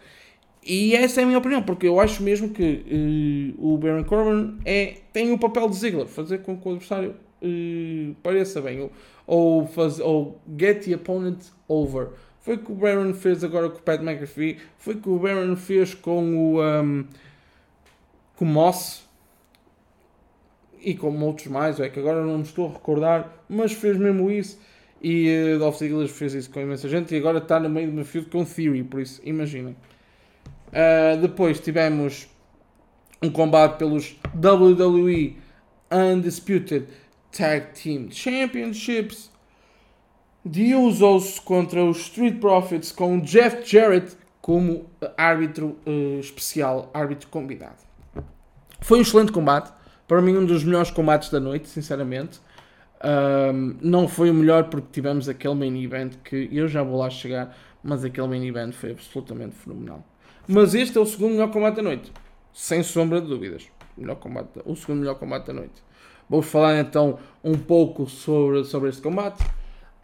E 0.65 0.95
essa 0.95 1.21
é 1.21 1.25
a 1.25 1.27
minha 1.27 1.37
opinião, 1.37 1.61
porque 1.61 1.87
eu 1.87 1.99
acho 1.99 2.23
mesmo 2.23 2.49
que 2.49 3.53
uh, 3.59 3.73
o 3.73 3.77
Baron 3.77 4.03
Corbin 4.03 4.57
é, 4.65 4.95
tem 5.13 5.31
o 5.31 5.37
papel 5.37 5.69
de 5.69 5.75
Ziggler, 5.75 6.07
fazer 6.07 6.39
com 6.39 6.57
que 6.57 6.67
o 6.67 6.71
adversário 6.71 7.15
uh, 7.39 8.15
pareça 8.23 8.59
bem, 8.59 8.81
ou, 8.81 8.91
ou, 9.27 9.67
faz, 9.67 9.99
ou 9.99 10.41
get 10.59 10.85
the 10.85 10.95
opponent 10.95 11.37
over. 11.67 12.09
Foi 12.41 12.57
que 12.57 12.71
o 12.71 12.75
Baron 12.75 13.13
fez 13.13 13.43
agora 13.43 13.69
com 13.69 13.77
o 13.77 13.81
Pat 13.81 14.01
McAfee. 14.01 14.57
Foi 14.77 14.95
que 14.95 15.07
o 15.07 15.19
Baron 15.19 15.55
fez 15.55 15.93
com 15.93 16.55
o, 16.55 16.61
um, 16.61 17.05
com 18.35 18.45
o 18.45 18.47
Moss. 18.47 19.07
e 20.79 20.95
como 20.95 21.23
outros 21.25 21.47
mais, 21.47 21.79
é 21.79 21.87
que 21.89 21.99
agora 21.99 22.25
não 22.25 22.39
me 22.39 22.43
estou 22.43 22.67
a 22.67 22.73
recordar, 22.73 23.31
mas 23.47 23.71
fez 23.73 23.97
mesmo 23.97 24.31
isso. 24.31 24.59
E 25.01 25.53
uh, 25.55 25.59
Dolph 25.59 25.77
Ziggler 25.77 26.07
fez 26.07 26.33
isso 26.33 26.49
com 26.49 26.59
imensa 26.59 26.87
gente 26.89 27.13
e 27.13 27.17
agora 27.17 27.37
está 27.37 27.59
no 27.59 27.69
meio 27.69 27.87
de 27.87 27.93
uma 27.93 28.03
feud 28.03 28.27
com 28.29 28.43
Theory, 28.43 28.83
por 28.83 29.01
isso 29.01 29.21
imaginem. 29.23 29.75
Uh, 30.67 31.17
depois 31.21 31.59
tivemos 31.59 32.27
um 33.21 33.29
combate 33.29 33.77
pelos 33.77 34.15
WWE 34.35 35.37
Undisputed 35.91 36.87
Tag 37.31 37.73
Team 37.73 38.09
Championships. 38.11 39.30
The 40.49 40.75
Usos 40.75 41.39
contra 41.39 41.83
os 41.83 41.97
Street 41.97 42.39
Profits 42.39 42.91
com 42.91 43.19
Jeff 43.21 43.63
Jarrett 43.63 44.17
como 44.41 44.85
árbitro 45.15 45.77
uh, 45.85 46.19
especial, 46.19 46.89
árbitro 46.93 47.27
convidado. 47.29 47.77
Foi 48.79 48.97
um 48.97 49.01
excelente 49.01 49.31
combate. 49.31 49.71
Para 50.07 50.21
mim, 50.21 50.35
um 50.35 50.45
dos 50.45 50.63
melhores 50.63 50.89
combates 50.89 51.29
da 51.29 51.39
noite, 51.39 51.69
sinceramente. 51.69 52.39
Um, 53.03 53.77
não 53.81 54.07
foi 54.07 54.29
o 54.29 54.33
melhor 54.33 54.65
porque 54.65 54.87
tivemos 54.91 55.29
aquele 55.29 55.55
main 55.55 55.81
event 55.83 56.15
que 56.23 56.49
eu 56.51 56.67
já 56.67 56.83
vou 56.83 56.97
lá 56.97 57.09
chegar, 57.09 57.55
mas 57.83 58.03
aquele 58.03 58.27
main 58.27 58.45
event 58.45 58.73
foi 58.73 58.91
absolutamente 58.91 59.55
fenomenal. 59.55 60.03
Mas 60.47 60.73
este 60.73 60.97
é 60.97 61.01
o 61.01 61.05
segundo 61.05 61.31
melhor 61.31 61.51
combate 61.51 61.75
da 61.75 61.81
noite, 61.83 62.11
sem 62.51 62.81
sombra 62.83 63.21
de 63.21 63.27
dúvidas. 63.27 63.67
Melhor 63.95 64.15
combate, 64.15 64.49
o 64.65 64.75
segundo 64.75 64.99
melhor 64.99 65.15
combate 65.15 65.47
da 65.47 65.53
noite. 65.53 65.83
Vou 66.27 66.41
falar 66.41 66.79
então 66.79 67.19
um 67.43 67.57
pouco 67.57 68.07
sobre, 68.07 68.63
sobre 68.65 68.89
este 68.89 69.01
combate. 69.01 69.43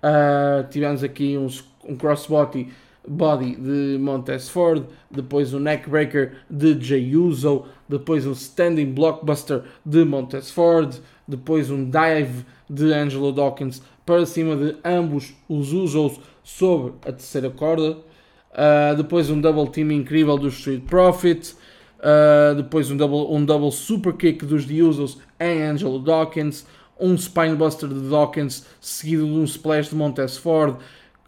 Uh, 0.03 0.67
tivemos 0.69 1.03
aqui 1.03 1.37
uns, 1.37 1.67
um 1.87 1.95
crossbody 1.95 2.69
body 3.07 3.55
de 3.55 3.97
Montez 3.99 4.49
Ford, 4.49 4.83
depois 5.09 5.53
o 5.53 5.59
neckbreaker 5.59 6.33
de 6.49 6.79
Jay 6.79 7.15
Uso, 7.15 7.65
depois 7.87 8.25
um 8.25 8.33
standing 8.33 8.91
blockbuster 8.91 9.63
de 9.85 10.03
Montez 10.03 10.51
Ford, 10.51 10.93
depois 11.27 11.71
um 11.71 11.89
dive 11.89 12.45
de 12.69 12.93
Angelo 12.93 13.31
Dawkins 13.31 13.81
para 14.05 14.25
cima 14.25 14.55
de 14.55 14.75
ambos 14.83 15.33
os 15.47 15.71
Usos 15.71 16.19
sobre 16.43 16.93
a 17.05 17.11
terceira 17.11 17.49
corda, 17.49 17.91
uh, 17.91 18.95
depois 18.95 19.29
um 19.29 19.39
double 19.39 19.69
team 19.69 19.91
incrível 19.91 20.37
dos 20.37 20.55
Street 20.55 20.83
Profits, 20.83 21.57
uh, 21.99 22.55
depois 22.55 22.91
um 22.91 22.97
double, 22.97 23.33
um 23.33 23.43
double 23.43 23.71
super 23.71 24.13
kick 24.13 24.45
dos 24.45 24.65
The 24.65 24.81
Usos 24.81 25.17
em 25.39 25.63
Angelo 25.63 25.99
Dawkins, 25.99 26.65
um 26.99 27.17
spinebuster 27.17 27.89
de 27.89 28.09
Dawkins 28.09 28.65
seguido 28.81 29.25
de 29.25 29.31
um 29.31 29.43
splash 29.43 29.89
de 29.89 29.95
Montez 29.95 30.37
Ford 30.37 30.77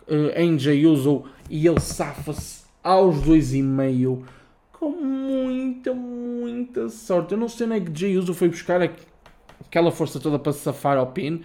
uh, 0.07 0.39
em 0.39 0.57
Jay 0.57 0.85
Uso 0.85 1.23
e 1.49 1.67
ele 1.67 1.79
safa-se 1.79 2.63
aos 2.83 3.21
dois 3.21 3.53
e 3.53 3.61
meio 3.61 4.23
com 4.71 4.89
muita, 4.91 5.93
muita 5.93 6.89
sorte. 6.89 7.33
Eu 7.33 7.37
não 7.37 7.49
sei 7.49 7.67
nem 7.67 7.79
é 7.79 7.81
que 7.81 7.97
Jay 7.97 8.17
Uso 8.17 8.33
foi 8.33 8.49
buscar 8.49 8.81
aquela 8.81 9.91
força 9.91 10.19
toda 10.19 10.39
para 10.39 10.53
safar 10.53 10.97
ao 10.97 11.07
pin, 11.07 11.41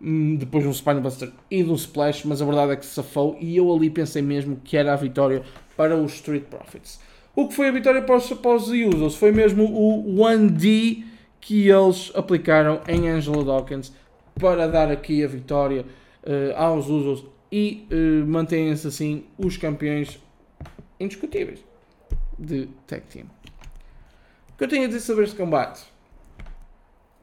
hum, 0.00 0.36
depois 0.36 0.62
de 0.62 0.70
um 0.70 0.72
Spinebuster 0.72 1.32
e 1.50 1.62
de 1.62 1.70
um 1.70 1.74
Splash, 1.74 2.24
mas 2.24 2.40
a 2.40 2.44
verdade 2.44 2.72
é 2.72 2.76
que 2.76 2.86
se 2.86 2.94
safou 2.94 3.36
e 3.40 3.56
eu 3.56 3.72
ali 3.74 3.90
pensei 3.90 4.22
mesmo 4.22 4.60
que 4.62 4.76
era 4.76 4.92
a 4.92 4.96
vitória 4.96 5.42
para 5.76 5.96
os 5.96 6.14
Street 6.14 6.44
Profits. 6.44 7.00
O 7.34 7.48
que 7.48 7.54
foi 7.54 7.68
a 7.68 7.72
vitória 7.72 8.00
para 8.00 8.16
os, 8.16 8.28
para 8.32 8.54
os 8.54 8.68
Usos 8.68 9.16
foi 9.16 9.30
mesmo 9.30 9.64
o 9.64 10.16
1D 10.24 11.04
que 11.46 11.68
eles 11.68 12.10
aplicaram 12.12 12.80
em 12.88 13.08
Angela 13.08 13.44
Dawkins 13.44 13.92
para 14.34 14.66
dar 14.66 14.90
aqui 14.90 15.22
a 15.22 15.28
vitória 15.28 15.86
uh, 16.24 16.56
aos 16.56 16.88
Usos 16.88 17.24
e 17.52 17.86
uh, 17.88 18.26
mantêm-se 18.26 18.88
assim 18.88 19.26
os 19.38 19.56
campeões 19.56 20.18
indiscutíveis 20.98 21.64
de 22.36 22.68
Tag 22.88 23.04
Team. 23.06 23.26
O 24.52 24.58
que 24.58 24.64
eu 24.64 24.66
tenho 24.66 24.86
a 24.86 24.86
dizer 24.88 24.98
sobre 24.98 25.22
este 25.22 25.36
combate? 25.36 25.84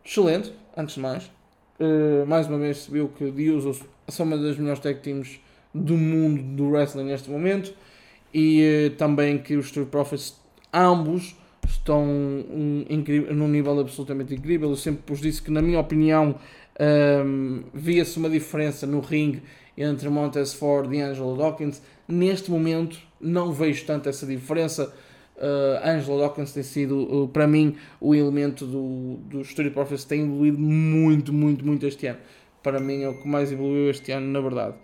Excelente, 0.06 0.54
antes 0.78 0.96
de 0.96 1.02
mais. 1.02 1.26
Uh, 1.78 2.26
mais 2.26 2.48
uma 2.48 2.60
vez 2.60 2.78
se 2.78 2.92
viu 2.92 3.10
que 3.10 3.30
The 3.30 3.52
Usos 3.52 3.82
são 4.08 4.26
uma 4.26 4.38
das 4.38 4.58
melhores 4.58 4.80
tag 4.80 5.02
teams 5.02 5.42
do 5.74 5.98
mundo 5.98 6.42
do 6.56 6.70
wrestling 6.70 7.08
neste 7.08 7.30
momento 7.30 7.74
e 8.34 8.88
uh, 8.88 8.96
também 8.96 9.38
que 9.38 9.58
os 9.58 9.66
Street 9.66 9.90
Profits 9.90 10.40
ambos 10.74 11.36
estão 11.74 12.04
um, 12.04 12.86
num 13.34 13.48
nível 13.48 13.80
absolutamente 13.80 14.34
incrível. 14.34 14.70
Eu 14.70 14.76
sempre 14.76 15.04
vos 15.08 15.22
disse 15.22 15.42
que, 15.42 15.52
na 15.52 15.62
minha 15.62 15.80
opinião, 15.80 16.36
um, 17.26 17.64
via-se 17.74 18.18
uma 18.18 18.30
diferença 18.30 18.88
no 18.88 19.00
ringue 19.00 19.42
entre 19.78 20.10
Montez 20.10 20.54
Ford 20.54 20.92
e 20.94 21.02
Angelo 21.02 21.38
Dawkins. 21.38 21.82
Neste 22.08 22.50
momento, 22.50 23.00
não 23.20 23.52
vejo 23.52 23.86
tanto 23.86 24.10
essa 24.10 24.26
diferença. 24.26 24.94
Uh, 25.36 25.88
Angelo 25.88 26.20
Dawkins 26.20 26.52
tem 26.52 26.64
sido, 26.64 27.24
uh, 27.24 27.28
para 27.28 27.48
mim, 27.48 27.76
o 28.00 28.14
elemento 28.14 28.66
do, 28.66 29.18
do 29.26 29.42
Street 29.42 29.74
Profits 29.74 30.04
tem 30.04 30.22
evoluído 30.22 30.60
muito, 30.60 31.34
muito, 31.34 31.66
muito 31.66 31.86
este 31.86 32.08
ano. 32.08 32.20
Para 32.62 32.80
mim 32.80 33.02
é 33.02 33.10
o 33.10 33.20
que 33.20 33.28
mais 33.28 33.52
evoluiu 33.52 33.90
este 33.90 34.12
ano, 34.12 34.28
na 34.28 34.40
verdade. 34.40 34.76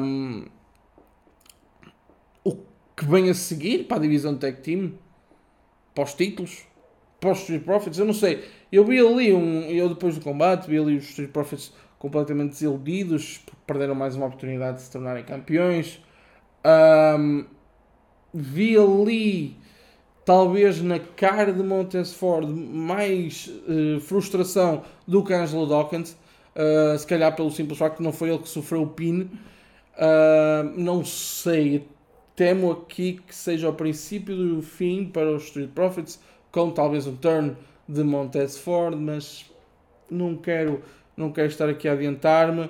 Um, 0.00 0.46
o 2.42 2.56
que 2.96 3.04
vem 3.04 3.30
a 3.30 3.34
seguir 3.34 3.84
para 3.84 3.98
a 3.98 4.00
divisão 4.00 4.34
Tag 4.34 4.60
Team, 4.62 4.92
para 5.94 6.04
os 6.04 6.14
títulos, 6.14 6.64
para 7.20 7.32
os 7.32 7.40
Street 7.40 7.62
Profits, 7.62 7.98
eu 7.98 8.06
não 8.06 8.14
sei. 8.14 8.44
Eu 8.72 8.84
vi 8.84 8.98
ali, 8.98 9.32
um, 9.32 9.62
eu 9.62 9.88
depois 9.88 10.16
do 10.16 10.20
combate, 10.22 10.68
vi 10.68 10.78
ali 10.78 10.96
os 10.96 11.08
Street 11.10 11.30
Profits 11.30 11.72
completamente 11.98 12.52
desiludidos, 12.52 13.42
perderam 13.66 13.94
mais 13.94 14.16
uma 14.16 14.26
oportunidade 14.26 14.78
de 14.78 14.84
se 14.84 14.90
tornarem 14.90 15.22
campeões. 15.22 16.00
Um, 16.64 17.44
vi 18.32 18.76
ali, 18.76 19.56
talvez 20.24 20.80
na 20.80 20.98
cara 20.98 21.52
de 21.52 21.62
Montesford, 21.62 22.50
mais 22.50 23.48
uh, 23.68 24.00
frustração 24.00 24.82
do 25.06 25.22
que 25.22 25.34
Angelo 25.34 25.66
Dawkins. 25.66 26.16
Uh, 26.56 26.98
se 26.98 27.06
calhar 27.06 27.34
pelo 27.36 27.50
simples 27.50 27.78
facto 27.78 27.98
que 27.98 28.02
não 28.02 28.12
foi 28.12 28.30
ele 28.30 28.38
que 28.38 28.48
sofreu 28.48 28.82
o 28.82 28.86
pin. 28.86 29.30
Uh, 29.96 30.64
não 30.76 31.04
sei. 31.04 31.86
Temo 32.40 32.72
aqui 32.72 33.20
que 33.26 33.34
seja 33.34 33.68
o 33.68 33.74
princípio 33.74 34.34
do 34.34 34.62
fim 34.62 35.04
para 35.04 35.30
os 35.30 35.44
Street 35.44 35.68
Profits, 35.72 36.18
com 36.50 36.70
talvez 36.70 37.06
um 37.06 37.14
turn 37.14 37.54
de 37.86 38.02
Montez 38.02 38.56
Ford, 38.56 38.96
mas 38.98 39.44
não 40.10 40.34
quero, 40.34 40.82
não 41.14 41.30
quero 41.32 41.48
estar 41.48 41.68
aqui 41.68 41.86
a 41.86 41.92
adiantar-me. 41.92 42.62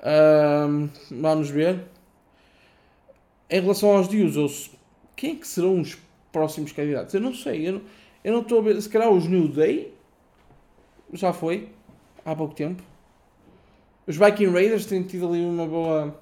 Uh, 0.00 0.90
vamos 1.12 1.48
ver. 1.48 1.84
Em 3.48 3.60
relação 3.60 3.96
aos 3.96 4.08
Usos, 4.08 4.72
quem 5.14 5.34
é 5.34 5.36
que 5.36 5.46
serão 5.46 5.80
os 5.80 5.96
próximos 6.32 6.72
candidatos? 6.72 7.14
Eu 7.14 7.20
não 7.20 7.32
sei. 7.32 7.68
Eu 7.68 7.74
não, 7.74 7.82
eu 8.24 8.32
não 8.32 8.40
estou 8.40 8.58
a 8.58 8.62
ver. 8.62 8.82
Se 8.82 8.88
calhar 8.88 9.12
os 9.12 9.28
New 9.28 9.46
Day 9.46 9.94
já 11.12 11.32
foi 11.32 11.68
há 12.24 12.34
pouco 12.34 12.52
tempo. 12.52 12.82
Os 14.08 14.16
Viking 14.16 14.50
Raiders 14.50 14.86
têm 14.86 15.04
tido 15.04 15.28
ali 15.28 15.44
uma 15.44 15.68
boa. 15.68 16.20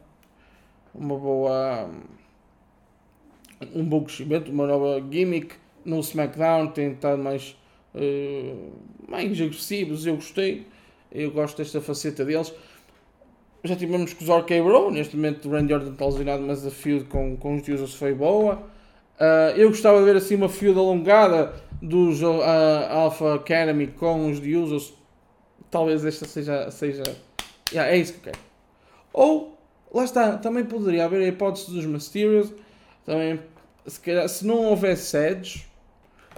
Uma 0.94 1.18
boa. 1.18 1.90
Um 3.74 3.84
bom 3.84 4.04
crescimento, 4.04 4.50
uma 4.50 4.66
nova 4.66 5.02
gimmick 5.10 5.54
no 5.84 6.00
SmackDown. 6.00 6.68
Têm 6.68 6.92
estado 6.92 7.22
mais. 7.22 7.56
Uh, 7.94 8.72
mais 9.08 9.40
agressivos. 9.40 10.06
Eu 10.06 10.16
gostei. 10.16 10.66
Eu 11.12 11.30
gosto 11.30 11.56
desta 11.58 11.80
faceta 11.80 12.24
deles 12.24 12.52
já 13.66 13.76
tivemos 13.76 14.12
com 14.12 14.24
os 14.24 14.30
RK 14.30 14.62
Bro, 14.62 14.90
neste 14.90 15.16
momento 15.16 15.48
o 15.48 15.52
Randy 15.52 15.74
Orton 15.74 15.92
está 15.92 16.06
lesionado, 16.06 16.42
mas 16.42 16.66
a 16.66 16.70
feud 16.70 17.04
com, 17.06 17.36
com 17.36 17.56
os 17.56 17.68
Usos 17.68 17.94
foi 17.94 18.14
boa. 18.14 18.62
Uh, 19.18 19.56
eu 19.56 19.68
gostava 19.68 19.98
de 19.98 20.04
ver 20.04 20.16
assim 20.16 20.36
uma 20.36 20.48
feud 20.48 20.78
alongada 20.78 21.54
dos 21.80 22.22
uh, 22.22 22.42
Alpha 22.90 23.34
Academy 23.34 23.88
com 23.88 24.30
os 24.30 24.38
Usos. 24.38 24.94
Talvez 25.70 26.04
esta 26.04 26.26
seja. 26.26 26.70
seja 26.70 27.02
yeah, 27.72 27.92
é 27.92 27.96
isso 27.96 28.12
que 28.14 28.18
eu 28.18 28.32
quero. 28.32 28.38
Ou, 29.12 29.58
lá 29.92 30.04
está, 30.04 30.36
também 30.36 30.64
poderia 30.64 31.04
haver 31.04 31.22
a 31.22 31.26
hipótese 31.26 31.70
dos 31.70 31.84
Mysterios. 31.84 32.52
Também, 33.06 33.40
se, 33.86 34.00
calhar, 34.00 34.28
se 34.28 34.46
não 34.46 34.64
houver 34.64 34.96
sedes, 34.96 35.64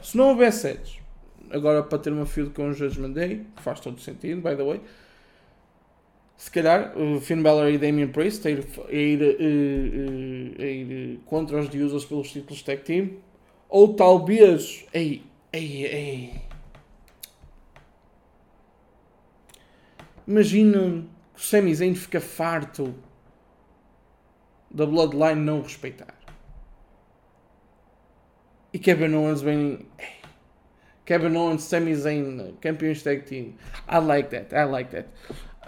se 0.03 0.17
não 0.17 0.29
houver 0.29 0.53
sedes, 0.53 1.01
agora 1.51 1.83
para 1.83 1.99
ter 1.99 2.13
uma 2.13 2.27
feud 2.27 2.51
com 2.51 2.69
o 2.69 2.73
Judgment 2.73 3.13
Day, 3.13 3.45
faz 3.57 3.81
todo 3.81 4.01
sentido, 4.01 4.41
by 4.41 4.55
the 4.55 4.63
way 4.63 4.81
se 6.39 6.53
calhar 6.53 6.97
o 6.97 7.21
Finn 7.21 7.43
Balor 7.43 7.69
e 7.69 7.79
Damian 7.79 8.13
Priest 8.13 8.47
a 8.47 8.51
ir, 8.51 8.65
a 8.89 8.93
ir, 8.93 9.23
a 9.23 9.43
ir, 9.43 10.57
a 10.61 10.65
ir 10.65 11.21
contra 11.27 11.59
os 11.59 11.69
Usos 11.75 12.05
pelos 12.05 12.31
títulos 12.31 12.63
tag 12.63 12.83
team 12.85 13.17
ou 13.69 13.95
talvez 13.95 14.87
ei, 14.95 15.25
ei, 15.53 15.85
ei. 15.85 16.35
imagina 20.29 21.05
que 21.35 21.41
o 21.41 21.45
Sami 21.45 21.75
Zayn 21.75 21.97
fica 21.97 22.21
farto 22.21 22.95
da 24.71 24.87
Bloodline 24.87 25.41
não 25.41 25.61
respeitar 25.61 26.15
e 28.79 28.81
Kevin 28.81 29.15
Owens 29.15 29.43
vem 29.43 29.87
Kevin 31.05 31.37
Owens, 31.37 31.63
Sami 31.65 31.95
Zayn 31.95 32.55
campeões 32.61 33.03
tag 33.03 33.23
team 33.23 33.55
I 33.91 33.99
like 33.99 34.31
that, 34.31 34.55
I 34.55 34.65
like 34.65 34.91
that 34.91 35.09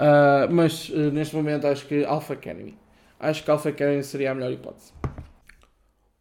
Uh, 0.01 0.51
mas 0.51 0.89
uh, 0.89 1.11
neste 1.11 1.37
momento 1.37 1.67
acho 1.67 1.87
que 1.87 2.05
Alpha 2.07 2.33
Academy. 2.33 2.79
Acho 3.19 3.45
que 3.45 3.51
Alpha 3.51 3.69
Academy 3.69 4.03
seria 4.03 4.31
a 4.31 4.35
melhor 4.35 4.51
hipótese. 4.51 4.95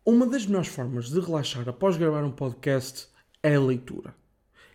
Uma 0.06 0.26
das 0.26 0.46
melhores 0.46 0.68
formas 0.68 1.10
de 1.10 1.18
relaxar 1.22 1.70
após 1.70 1.96
gravar 1.96 2.26
um 2.26 2.32
podcast 2.32 3.08
é 3.42 3.56
a 3.56 3.62
leitura. 3.62 4.14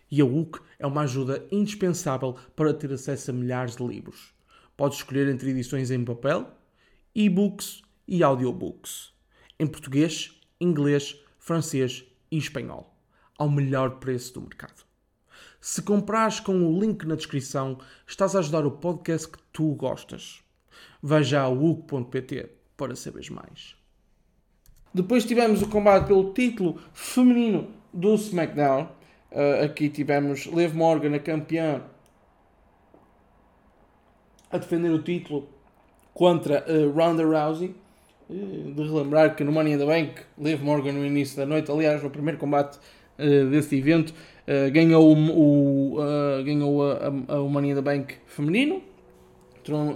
E 0.09 0.21
a 0.21 0.25
UC 0.25 0.59
é 0.79 0.87
uma 0.87 1.01
ajuda 1.01 1.45
indispensável 1.51 2.35
para 2.55 2.73
ter 2.73 2.91
acesso 2.91 3.29
a 3.29 3.33
milhares 3.35 3.75
de 3.75 3.85
livros. 3.85 4.33
Podes 4.75 4.97
escolher 4.97 5.27
entre 5.27 5.51
edições 5.51 5.91
em 5.91 6.03
papel, 6.03 6.49
e-books 7.13 7.83
e 8.07 8.23
audiobooks, 8.23 9.13
em 9.59 9.67
português, 9.67 10.31
inglês, 10.59 11.23
francês 11.45 12.03
e 12.31 12.39
espanhol, 12.39 12.91
ao 13.37 13.47
melhor 13.47 13.99
preço 13.99 14.33
do 14.33 14.41
mercado. 14.41 14.83
Se 15.61 15.79
comprares 15.79 16.39
com 16.39 16.57
o 16.57 16.79
link 16.79 17.05
na 17.05 17.13
descrição, 17.13 17.77
estás 18.07 18.35
a 18.35 18.39
ajudar 18.39 18.65
o 18.65 18.71
podcast 18.71 19.27
que 19.27 19.37
tu 19.53 19.75
gostas. 19.75 20.43
Veja 21.03 21.41
a 21.41 21.49
UC.pt 21.49 22.49
para 22.75 22.95
saberes 22.95 23.29
mais. 23.29 23.75
Depois 24.91 25.23
tivemos 25.23 25.61
o 25.61 25.69
combate 25.69 26.07
pelo 26.07 26.33
título 26.33 26.81
feminino 26.93 27.69
do 27.93 28.15
SmackDown. 28.15 28.89
Uh, 29.31 29.65
aqui 29.65 29.87
tivemos 29.87 30.47
Liv 30.47 30.73
Morgan, 30.73 31.15
a 31.15 31.19
campeã, 31.19 31.83
a 34.49 34.57
defender 34.57 34.89
o 34.89 35.03
título 35.03 35.47
contra 36.11 36.65
uh, 36.67 36.89
Ronda 36.91 37.23
Rousey. 37.23 37.84
Uh, 38.29 38.73
de 38.73 38.83
relembrar 38.83 39.35
que 39.35 39.43
no 39.43 39.51
Money 39.51 39.73
in 39.73 39.77
the 39.77 39.85
Bank, 39.85 40.21
Liv 40.37 40.61
Morgan 40.63 40.93
no 40.93 41.05
início 41.05 41.37
da 41.37 41.45
noite, 41.45 41.71
aliás, 41.71 42.01
no 42.01 42.09
primeiro 42.09 42.37
combate 42.37 42.77
uh, 43.19 43.49
desse 43.49 43.77
evento, 43.77 44.13
ganhou, 44.71 45.15
o, 45.17 45.97
ganhou 46.45 46.83
a, 46.83 47.11
a, 47.29 47.41
o 47.41 47.49
Money 47.49 47.71
in 47.71 47.75
the 47.75 47.81
Bank 47.81 48.13
feminino, 48.27 48.83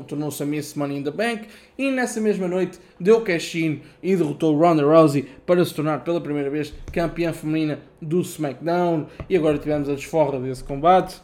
tornou-se 0.08 0.42
a 0.42 0.46
Miss 0.46 0.74
Money 0.74 0.98
in 0.98 1.04
the 1.04 1.12
Bank 1.12 1.48
e 1.78 1.92
nessa 1.92 2.20
mesma 2.20 2.48
noite 2.48 2.80
deu 3.00 3.22
cash-in 3.22 3.82
e 4.02 4.16
derrotou 4.16 4.58
Ronda 4.58 4.84
Rousey 4.84 5.28
para 5.46 5.64
se 5.64 5.74
tornar 5.74 6.04
pela 6.04 6.20
primeira 6.20 6.50
vez 6.50 6.74
campeã 6.92 7.32
feminina 7.32 7.80
do 8.02 8.22
SmackDown 8.22 9.06
e 9.30 9.38
agora 9.38 9.58
tivemos 9.60 9.88
a 9.88 9.94
desforra 9.94 10.40
desse 10.40 10.64
combate. 10.64 11.22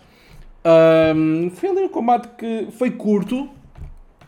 Um, 1.16 1.50
foi 1.50 1.70
ali 1.70 1.82
um 1.82 1.90
combate 1.90 2.28
que 2.38 2.68
foi 2.72 2.92
curto, 2.92 3.50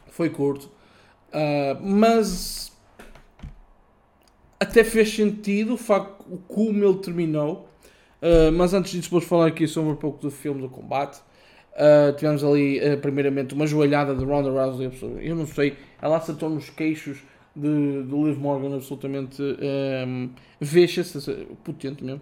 foi 0.08 0.30
curto, 0.30 0.66
uh, 0.66 1.80
mas 1.82 2.57
até 4.60 4.84
fez 4.84 5.14
sentido 5.14 5.74
o 5.76 5.78
facto 5.78 6.26
como 6.48 6.84
ele 6.84 6.98
terminou. 6.98 7.68
Uh, 8.22 8.52
mas 8.52 8.74
antes 8.74 8.92
disso, 8.92 9.10
vou 9.12 9.22
falar 9.22 9.48
aqui 9.48 9.68
sobre 9.68 9.92
um 9.92 9.96
pouco 9.96 10.20
do 10.22 10.32
filme 10.32 10.62
do 10.62 10.70
combate. 10.70 11.20
Uh, 11.74 12.16
tivemos 12.16 12.44
ali, 12.44 12.80
uh, 12.80 12.98
primeiramente, 12.98 13.54
uma 13.54 13.68
joelhada 13.68 14.16
de 14.16 14.26
Ronda 14.26 14.50
Rousey. 14.50 14.92
Eu 15.22 15.36
não 15.36 15.46
sei, 15.46 15.76
ela 16.02 16.18
acertou 16.18 16.50
nos 16.50 16.70
queixos 16.70 17.20
de, 17.56 18.04
de 18.04 18.16
Liv 18.16 18.38
Morgan, 18.40 18.76
absolutamente 18.76 19.42
um, 19.42 20.30
vicious, 20.60 21.30
potente 21.64 22.04
mesmo. 22.04 22.22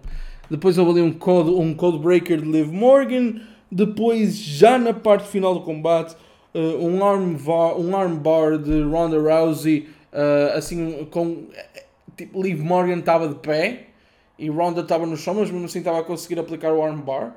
Depois 0.49 0.77
houve 0.77 0.91
ali 0.91 1.01
um 1.01 1.13
code, 1.13 1.49
um 1.49 1.73
code 1.73 1.99
breaker 1.99 2.41
de 2.41 2.51
Liv 2.51 2.71
Morgan. 2.71 3.41
Depois, 3.71 4.37
já 4.37 4.77
na 4.77 4.93
parte 4.93 5.27
final 5.27 5.53
do 5.53 5.61
combate, 5.61 6.15
um, 6.53 7.03
arm 7.03 7.35
um 7.77 7.95
arm 7.95 8.15
bar 8.17 8.57
de 8.57 8.81
Ronda 8.83 9.17
Rousey, 9.17 9.87
assim, 10.53 11.05
com. 11.09 11.47
Tipo, 12.15 12.41
Liv 12.41 12.61
Morgan 12.61 12.99
estava 12.99 13.27
de 13.27 13.35
pé 13.35 13.87
e 14.37 14.49
Ronda 14.49 14.81
estava 14.81 15.05
no 15.05 15.17
chão, 15.17 15.33
mas 15.33 15.49
mesmo 15.49 15.65
assim 15.65 15.79
estava 15.79 15.99
a 15.99 16.03
conseguir 16.03 16.39
aplicar 16.39 16.73
o 16.73 16.83
arm 16.83 16.99
bar 17.01 17.35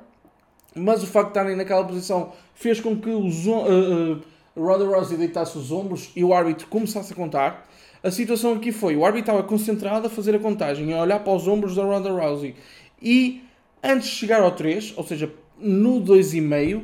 mas 0.75 1.03
o 1.03 1.07
facto 1.07 1.27
de 1.27 1.39
estarem 1.39 1.55
naquela 1.55 1.83
posição 1.83 2.31
fez 2.53 2.79
com 2.79 2.95
que 2.95 3.09
o 3.09 3.21
uh, 3.21 4.13
uh, 4.13 4.21
Ronda 4.55 4.85
Rousey 4.85 5.17
deitasse 5.17 5.57
os 5.57 5.71
ombros 5.71 6.11
e 6.15 6.23
o 6.23 6.33
árbitro 6.33 6.67
começasse 6.67 7.13
a 7.13 7.15
contar. 7.15 7.67
A 8.03 8.11
situação 8.11 8.53
aqui 8.53 8.71
foi: 8.71 8.95
o 8.95 9.05
árbitro 9.05 9.31
estava 9.31 9.43
concentrado 9.43 10.07
a 10.07 10.09
fazer 10.09 10.35
a 10.35 10.39
contagem, 10.39 10.93
a 10.93 11.01
olhar 11.01 11.19
para 11.19 11.33
os 11.33 11.47
ombros 11.47 11.75
da 11.75 11.83
Ronda 11.83 12.11
Rousey. 12.11 12.55
E 13.01 13.43
antes 13.83 14.09
de 14.09 14.15
chegar 14.15 14.41
ao 14.41 14.51
3, 14.51 14.93
ou 14.95 15.03
seja, 15.03 15.31
no 15.57 16.01
2,5, 16.01 16.83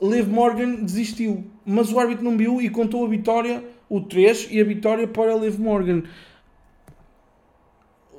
Liv 0.00 0.28
Morgan 0.28 0.76
desistiu. 0.76 1.44
Mas 1.64 1.92
o 1.92 1.98
árbitro 1.98 2.24
não 2.24 2.36
viu 2.36 2.60
e 2.60 2.70
contou 2.70 3.04
a 3.04 3.08
vitória, 3.08 3.64
o 3.88 4.00
3 4.00 4.48
e 4.50 4.60
a 4.60 4.64
vitória 4.64 5.08
para 5.08 5.34
Liv 5.34 5.58
Morgan. 5.58 6.02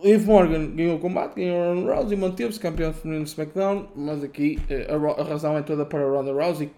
Liv 0.07 0.25
Morgan 0.25 0.67
ganhou 0.67 0.95
o 0.95 0.99
combate, 0.99 1.35
ganhou 1.35 1.61
a 1.61 1.73
Ronda 1.73 1.95
Rousey, 1.95 2.17
manteve-se 2.17 2.59
campeão 2.59 2.93
feminino 2.93 3.25
do 3.25 3.27
SmackDown, 3.27 3.87
mas 3.95 4.23
aqui 4.23 4.57
eh, 4.69 4.87
a, 4.89 5.21
a, 5.21 5.23
razão 5.23 5.57
é 5.57 5.61
toda 5.61 5.85
para 5.85 5.99
a 5.99 6.09
Ronda 6.09 6.31
Rousey, 6.31 6.71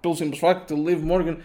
pelo 0.00 0.14
simples 0.14 0.40
facto 0.40 0.74
de 0.74 0.80
Liv 0.80 1.02
Morgan 1.02 1.36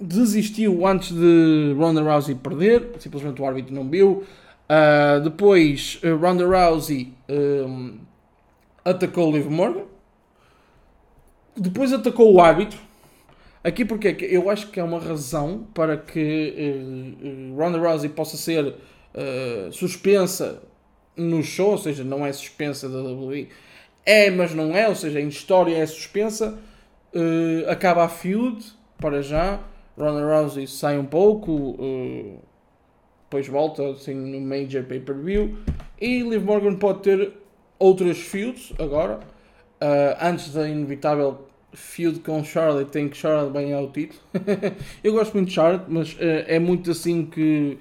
desistiu 0.00 0.86
antes 0.86 1.12
de 1.12 1.74
Ronda 1.76 2.00
Rousey 2.00 2.34
perder, 2.34 2.92
simplesmente 2.98 3.42
o 3.42 3.44
árbitro 3.44 3.74
não 3.74 3.88
viu. 3.88 4.24
Uh, 4.70 5.20
depois 5.22 6.00
uh, 6.02 6.16
Ronda 6.16 6.46
Rousey 6.46 7.12
um, 7.28 7.98
atacou 8.84 9.30
Liv 9.30 9.46
Morgan, 9.50 9.84
depois 11.54 11.92
atacou 11.92 12.32
o 12.32 12.40
árbitro. 12.40 12.78
Aqui 13.62 13.84
porque 13.84 14.16
eu 14.30 14.48
acho 14.48 14.68
que 14.68 14.80
é 14.80 14.82
uma 14.82 14.98
razão 14.98 15.66
para 15.74 15.98
que 15.98 17.14
uh, 17.22 17.56
Ronda 17.56 17.78
Rousey 17.78 18.08
possa 18.08 18.38
ser 18.38 18.74
uh, 19.14 19.72
suspensa 19.72 20.62
no 21.16 21.42
show, 21.42 21.72
ou 21.72 21.78
seja, 21.78 22.02
não 22.04 22.24
é 22.24 22.32
suspensa 22.32 22.88
da 22.88 22.98
WWE. 23.02 23.48
É, 24.04 24.30
mas 24.30 24.54
não 24.54 24.74
é, 24.74 24.88
ou 24.88 24.94
seja, 24.94 25.20
em 25.20 25.28
história 25.28 25.76
é 25.76 25.86
suspensa. 25.86 26.58
Uh, 27.14 27.68
acaba 27.68 28.04
a 28.04 28.08
feud, 28.08 28.64
para 28.98 29.22
já. 29.22 29.60
Ronda 29.98 30.24
Rousey 30.24 30.66
sai 30.66 30.98
um 30.98 31.04
pouco, 31.04 31.52
uh, 31.52 32.38
depois 33.24 33.46
volta 33.46 33.90
assim, 33.90 34.14
no 34.14 34.40
Major 34.40 34.84
Pay-Per-View. 34.84 35.58
E 36.00 36.22
Liv 36.22 36.42
Morgan 36.42 36.76
pode 36.76 37.00
ter 37.00 37.32
outras 37.78 38.18
feuds 38.18 38.72
agora. 38.78 39.20
Uh, 39.80 40.16
antes 40.20 40.52
da 40.52 40.68
inevitável 40.68 41.46
feud 41.72 42.20
com 42.20 42.42
Charlotte, 42.42 42.90
tem 42.90 43.08
que 43.08 43.16
Charlotte 43.16 43.52
ganhar 43.52 43.80
o 43.80 43.90
título. 43.90 44.20
Eu 45.04 45.12
gosto 45.12 45.34
muito 45.34 45.48
de 45.48 45.54
Charlotte, 45.54 45.84
mas 45.88 46.16
é 46.18 46.58
muito 46.58 46.90
assim 46.90 47.26
que 47.26 47.78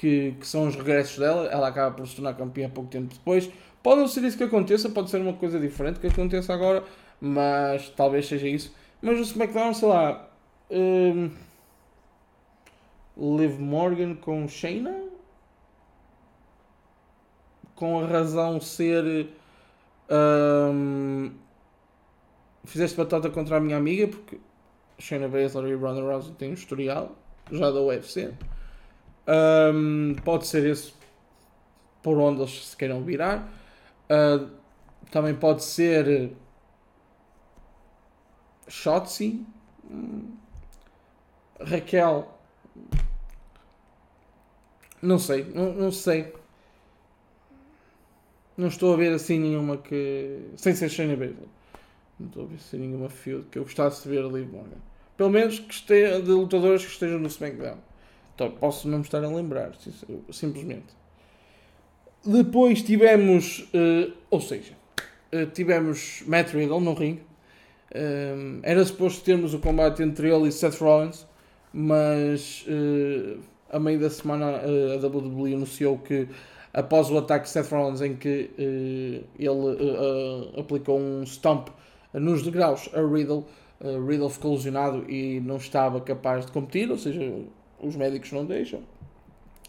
que, 0.00 0.34
que, 0.40 0.46
são 0.46 0.66
os 0.66 0.74
regressos 0.74 1.18
dela, 1.18 1.46
ela 1.48 1.68
acaba 1.68 1.94
por 1.94 2.08
se 2.08 2.16
tornar 2.16 2.32
campeã 2.32 2.70
pouco 2.70 2.88
tempo 2.88 3.12
depois. 3.12 3.50
Pode 3.82 4.00
não 4.00 4.08
ser 4.08 4.24
isso 4.24 4.38
que 4.38 4.44
aconteça, 4.44 4.88
pode 4.88 5.10
ser 5.10 5.20
uma 5.20 5.34
coisa 5.34 5.60
diferente 5.60 6.00
que 6.00 6.06
aconteça 6.06 6.54
agora, 6.54 6.82
mas 7.20 7.90
talvez 7.90 8.26
seja 8.26 8.48
isso. 8.48 8.74
Mas 9.02 9.18
o 9.18 9.22
SmackDown, 9.22 9.74
sei 9.74 9.88
lá. 9.88 10.26
Um, 10.70 11.30
Liv 13.14 13.58
Morgan 13.58 14.14
com 14.14 14.48
Shayna? 14.48 15.02
Com 17.74 18.00
a 18.00 18.06
razão 18.06 18.58
ser. 18.58 19.28
Um, 20.10 21.30
fizeste 22.64 22.96
batata 22.96 23.28
contra 23.28 23.58
a 23.58 23.60
minha 23.60 23.76
amiga, 23.76 24.08
porque 24.08 24.40
Shayna 24.98 25.28
Baszler 25.28 25.72
e 25.72 25.74
Ronda 25.74 26.00
Rousey 26.00 26.32
têm 26.36 26.52
um 26.52 26.54
historial 26.54 27.14
já 27.52 27.70
da 27.70 27.82
UFC. 27.82 28.32
Um, 29.30 30.16
pode 30.24 30.48
ser 30.48 30.66
esse 30.66 30.92
por 32.02 32.18
onde 32.18 32.40
eles 32.40 32.68
se 32.68 32.76
queiram 32.76 33.02
virar. 33.02 33.48
Uh, 34.10 34.50
também 35.10 35.34
pode 35.34 35.62
ser 35.62 36.32
Shotzi, 38.66 39.44
Raquel. 41.60 42.38
Não 45.02 45.18
sei, 45.18 45.44
não, 45.44 45.72
não, 45.72 45.92
sei. 45.92 46.32
Não 48.56 48.68
estou 48.68 48.92
a 48.92 48.96
ver 48.96 49.12
assim 49.12 49.38
nenhuma 49.38 49.76
que. 49.76 50.50
Sem 50.56 50.74
ser 50.74 50.88
Shayna 50.88 51.16
Baszler. 51.16 51.48
Não 52.18 52.26
estou 52.26 52.44
a 52.44 52.46
ver 52.46 52.56
assim 52.56 52.78
nenhuma 52.78 53.08
field 53.08 53.46
que 53.46 53.58
eu 53.58 53.62
gostasse 53.62 54.02
de 54.02 54.08
ver 54.08 54.24
ali. 54.24 54.48
Pelo 55.16 55.30
menos 55.30 55.58
que 55.58 55.72
esteja, 55.72 56.20
de 56.20 56.30
lutadores 56.30 56.84
que 56.84 56.90
estejam 56.90 57.18
no 57.18 57.28
SmackDown. 57.28 57.78
Então, 58.40 58.50
posso 58.52 58.88
não 58.88 59.00
me 59.00 59.04
estar 59.04 59.22
a 59.22 59.28
lembrar, 59.28 59.72
simplesmente. 60.32 60.96
Depois 62.24 62.82
tivemos, 62.82 63.68
uh, 63.74 64.10
ou 64.30 64.40
seja, 64.40 64.72
uh, 65.30 65.44
tivemos 65.52 66.22
Matt 66.26 66.54
Riddle 66.54 66.80
no 66.80 66.94
ringue. 66.94 67.20
Uh, 67.94 68.60
era 68.62 68.82
suposto 68.82 69.22
termos 69.22 69.52
o 69.52 69.58
combate 69.58 70.02
entre 70.02 70.34
ele 70.34 70.48
e 70.48 70.52
Seth 70.52 70.80
Rollins, 70.80 71.26
mas 71.70 72.64
a 73.68 73.78
meio 73.78 74.00
da 74.00 74.08
semana 74.08 74.62
a 74.62 75.06
WWE 75.06 75.52
anunciou 75.52 75.98
que 75.98 76.26
após 76.72 77.10
o 77.10 77.18
ataque 77.18 77.44
de 77.44 77.50
Seth 77.50 77.70
Rollins 77.70 78.00
em 78.00 78.16
que 78.16 78.50
ele 79.38 80.58
aplicou 80.58 80.98
um 80.98 81.24
stomp 81.24 81.68
nos 82.14 82.42
degraus 82.42 82.88
a 82.94 83.02
Riddle, 83.02 83.44
Riddle 83.80 84.30
ficou 84.30 84.54
lesionado 84.54 85.08
e 85.10 85.40
não 85.40 85.58
estava 85.58 86.00
capaz 86.00 86.46
de 86.46 86.52
competir, 86.52 86.90
ou 86.90 86.98
seja, 86.98 87.20
os 87.82 87.96
médicos 87.96 88.32
não 88.32 88.44
deixam. 88.44 88.80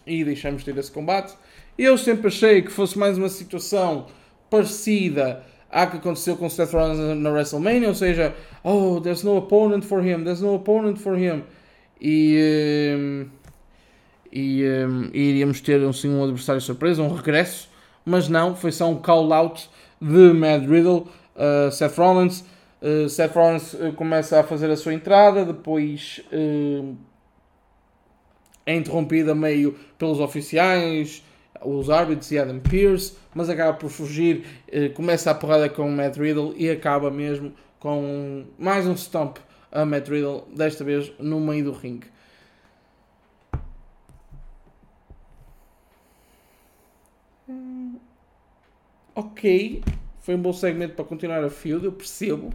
E 0.05 0.23
deixamos 0.23 0.63
de 0.63 0.71
ter 0.71 0.79
esse 0.79 0.91
combate. 0.91 1.33
Eu 1.77 1.97
sempre 1.97 2.27
achei 2.27 2.61
que 2.61 2.71
fosse 2.71 2.97
mais 2.97 3.17
uma 3.17 3.29
situação 3.29 4.07
parecida 4.49 5.43
à 5.69 5.87
que 5.87 5.97
aconteceu 5.97 6.35
com 6.35 6.49
Seth 6.49 6.73
Rollins 6.73 7.17
na 7.17 7.29
WrestleMania, 7.29 7.87
ou 7.87 7.95
seja, 7.95 8.35
oh, 8.63 8.99
there's 8.99 9.23
no 9.23 9.37
opponent 9.37 9.83
for 9.83 10.05
him, 10.05 10.23
there's 10.23 10.41
no 10.41 10.55
opponent 10.55 10.97
for 10.97 11.17
him. 11.17 11.43
E, 11.99 12.95
um, 12.97 13.29
e, 14.31 14.63
um, 14.65 15.09
e 15.13 15.29
iríamos 15.29 15.61
ter 15.61 15.81
assim, 15.83 16.09
um 16.09 16.23
adversário 16.23 16.61
surpresa, 16.61 17.01
um 17.01 17.13
regresso, 17.13 17.69
mas 18.03 18.27
não, 18.27 18.55
foi 18.55 18.71
só 18.71 18.89
um 18.89 18.95
call-out 18.95 19.69
de 20.01 20.33
Mad 20.33 20.67
Riddle, 20.67 21.07
uh, 21.35 21.71
Seth 21.71 21.97
Rollins. 21.97 22.43
Uh, 22.81 23.07
Seth 23.07 23.33
Rollins 23.33 23.73
uh, 23.73 23.93
começa 23.93 24.39
a 24.39 24.43
fazer 24.43 24.69
a 24.69 24.75
sua 24.75 24.93
entrada, 24.93 25.45
depois 25.45 26.21
é 28.65 28.75
interrompida 28.75 29.33
meio 29.33 29.73
pelos 29.97 30.19
oficiais, 30.19 31.23
os 31.63 31.89
árbitros 31.89 32.31
e 32.31 32.39
Adam 32.39 32.59
Pearce, 32.59 33.15
mas 33.35 33.49
acaba 33.49 33.73
por 33.77 33.89
fugir, 33.89 34.45
começa 34.95 35.29
a 35.31 35.35
porrada 35.35 35.69
com 35.69 35.87
o 35.87 35.91
Matt 35.91 36.17
Riddle 36.17 36.53
e 36.57 36.69
acaba 36.69 37.11
mesmo 37.11 37.53
com 37.79 38.45
mais 38.57 38.87
um 38.87 38.95
stomp 38.95 39.37
a 39.71 39.85
Matt 39.85 40.07
Riddle, 40.07 40.47
desta 40.55 40.83
vez 40.83 41.11
no 41.19 41.39
meio 41.39 41.65
do 41.65 41.71
ringue. 41.71 42.07
Ok, 49.13 49.83
foi 50.19 50.35
um 50.35 50.41
bom 50.41 50.53
segmento 50.53 50.95
para 50.95 51.05
continuar 51.05 51.43
a 51.43 51.49
feud, 51.49 51.85
eu 51.85 51.91
percebo. 51.91 52.51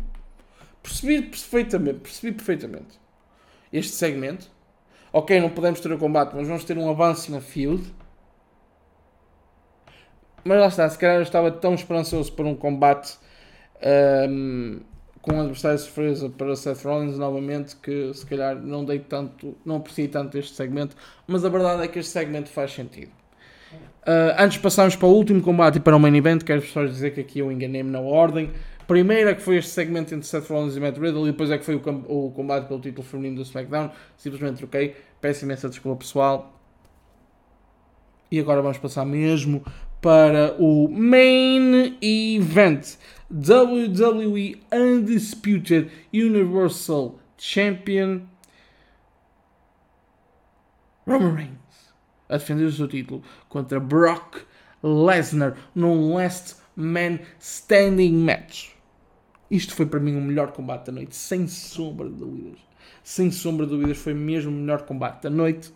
Percebi 0.82 1.22
perfeitamente, 1.22 1.98
percebi 2.00 2.32
perfeitamente 2.32 2.98
este 3.72 3.94
segmento. 3.94 4.55
Ok, 5.16 5.40
não 5.40 5.48
podemos 5.48 5.80
ter 5.80 5.90
o 5.90 5.96
combate, 5.96 6.36
mas 6.36 6.46
vamos 6.46 6.62
ter 6.62 6.76
um 6.76 6.90
avanço 6.90 7.32
na 7.32 7.40
feud. 7.40 7.82
Mas 10.44 10.60
lá 10.60 10.66
está, 10.66 10.86
se 10.90 10.98
calhar 10.98 11.16
eu 11.16 11.22
estava 11.22 11.50
tão 11.50 11.72
esperançoso 11.72 12.30
por 12.34 12.44
um 12.44 12.54
combate 12.54 13.16
um, 14.28 14.80
com 15.22 15.32
um 15.32 15.40
adversário 15.40 15.78
surpresa 15.78 16.28
para 16.28 16.54
Seth 16.54 16.84
Rollins 16.84 17.16
novamente 17.16 17.76
que 17.76 18.12
se 18.12 18.26
calhar 18.26 18.56
não 18.56 18.84
dei 18.84 18.98
tanto, 18.98 19.56
não 19.64 19.76
apreciei 19.76 20.06
tanto 20.06 20.36
este 20.36 20.54
segmento, 20.54 20.94
mas 21.26 21.46
a 21.46 21.48
verdade 21.48 21.84
é 21.84 21.88
que 21.88 21.98
este 21.98 22.12
segmento 22.12 22.50
faz 22.50 22.74
sentido. 22.74 23.10
Uh, 24.02 24.36
antes 24.38 24.58
de 24.58 24.62
passarmos 24.62 24.96
para 24.96 25.08
o 25.08 25.12
último 25.14 25.40
combate 25.40 25.76
e 25.76 25.80
para 25.80 25.96
o 25.96 25.98
main 25.98 26.14
event, 26.14 26.44
quero 26.44 26.60
só 26.60 26.84
dizer 26.84 27.14
que 27.14 27.22
aqui 27.22 27.38
eu 27.38 27.50
enganei-me 27.50 27.90
na 27.90 28.00
ordem. 28.00 28.50
Primeiro 28.86 29.30
é 29.30 29.34
que 29.34 29.42
foi 29.42 29.56
este 29.56 29.72
segmento 29.72 30.14
entre 30.14 30.26
Seth 30.26 30.48
Rollins 30.48 30.76
e 30.76 30.80
Matt 30.80 30.96
Riddle 30.96 31.26
e 31.26 31.32
depois 31.32 31.50
é 31.50 31.58
que 31.58 31.64
foi 31.64 31.74
o, 31.74 31.80
o 32.08 32.30
combate 32.30 32.68
pelo 32.68 32.80
título 32.80 33.06
feminino 33.06 33.36
do 33.36 33.42
SmackDown. 33.42 33.90
Simplesmente 34.16 34.58
troquei. 34.58 34.94
Peço 35.20 35.44
imensa 35.44 35.68
desculpa 35.68 35.98
pessoal. 35.98 36.60
E 38.30 38.38
agora 38.40 38.62
vamos 38.62 38.78
passar 38.78 39.04
mesmo 39.04 39.64
para 40.00 40.54
o 40.58 40.88
main 40.88 41.96
event. 42.00 42.96
WWE 43.30 44.62
Undisputed 44.72 45.90
Universal 46.12 47.18
Champion 47.36 48.22
Roman 51.06 51.34
Reigns 51.34 51.56
a 52.28 52.36
defender 52.36 52.64
o 52.64 52.72
seu 52.72 52.88
título 52.88 53.22
contra 53.48 53.80
Brock 53.80 54.46
Lesnar 54.82 55.56
num 55.74 56.14
Last 56.14 56.56
Man 56.76 57.18
Standing 57.40 58.14
Match. 58.24 58.75
Isto 59.50 59.74
foi 59.74 59.86
para 59.86 60.00
mim 60.00 60.16
o 60.16 60.20
melhor 60.20 60.52
combate 60.52 60.86
da 60.86 60.92
noite, 60.92 61.14
sem 61.14 61.46
sombra 61.46 62.08
de 62.08 62.14
dúvidas. 62.14 62.58
Sem 63.02 63.30
sombra 63.30 63.66
de 63.66 63.72
dúvidas, 63.72 63.98
foi 63.98 64.14
mesmo 64.14 64.50
o 64.50 64.54
melhor 64.54 64.82
combate 64.82 65.22
da 65.22 65.30
noite. 65.30 65.72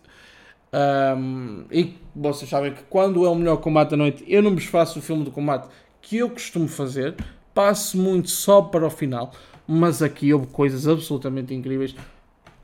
Um, 0.73 1.65
e 1.69 1.95
vocês 2.15 2.49
sabem 2.49 2.73
que 2.73 2.83
quando 2.83 3.25
é 3.25 3.29
o 3.29 3.35
melhor 3.35 3.57
combate 3.57 3.91
da 3.91 3.97
noite, 3.97 4.23
eu 4.27 4.41
não 4.41 4.53
vos 4.53 4.65
faço 4.65 4.99
o 4.99 5.01
filme 5.01 5.23
do 5.23 5.31
combate 5.31 5.67
que 6.01 6.17
eu 6.17 6.29
costumo 6.29 6.67
fazer, 6.67 7.15
passo 7.53 7.97
muito 7.97 8.29
só 8.29 8.61
para 8.61 8.85
o 8.85 8.89
final, 8.89 9.31
mas 9.67 10.01
aqui 10.01 10.33
houve 10.33 10.47
coisas 10.47 10.87
absolutamente 10.87 11.53
incríveis. 11.53 11.95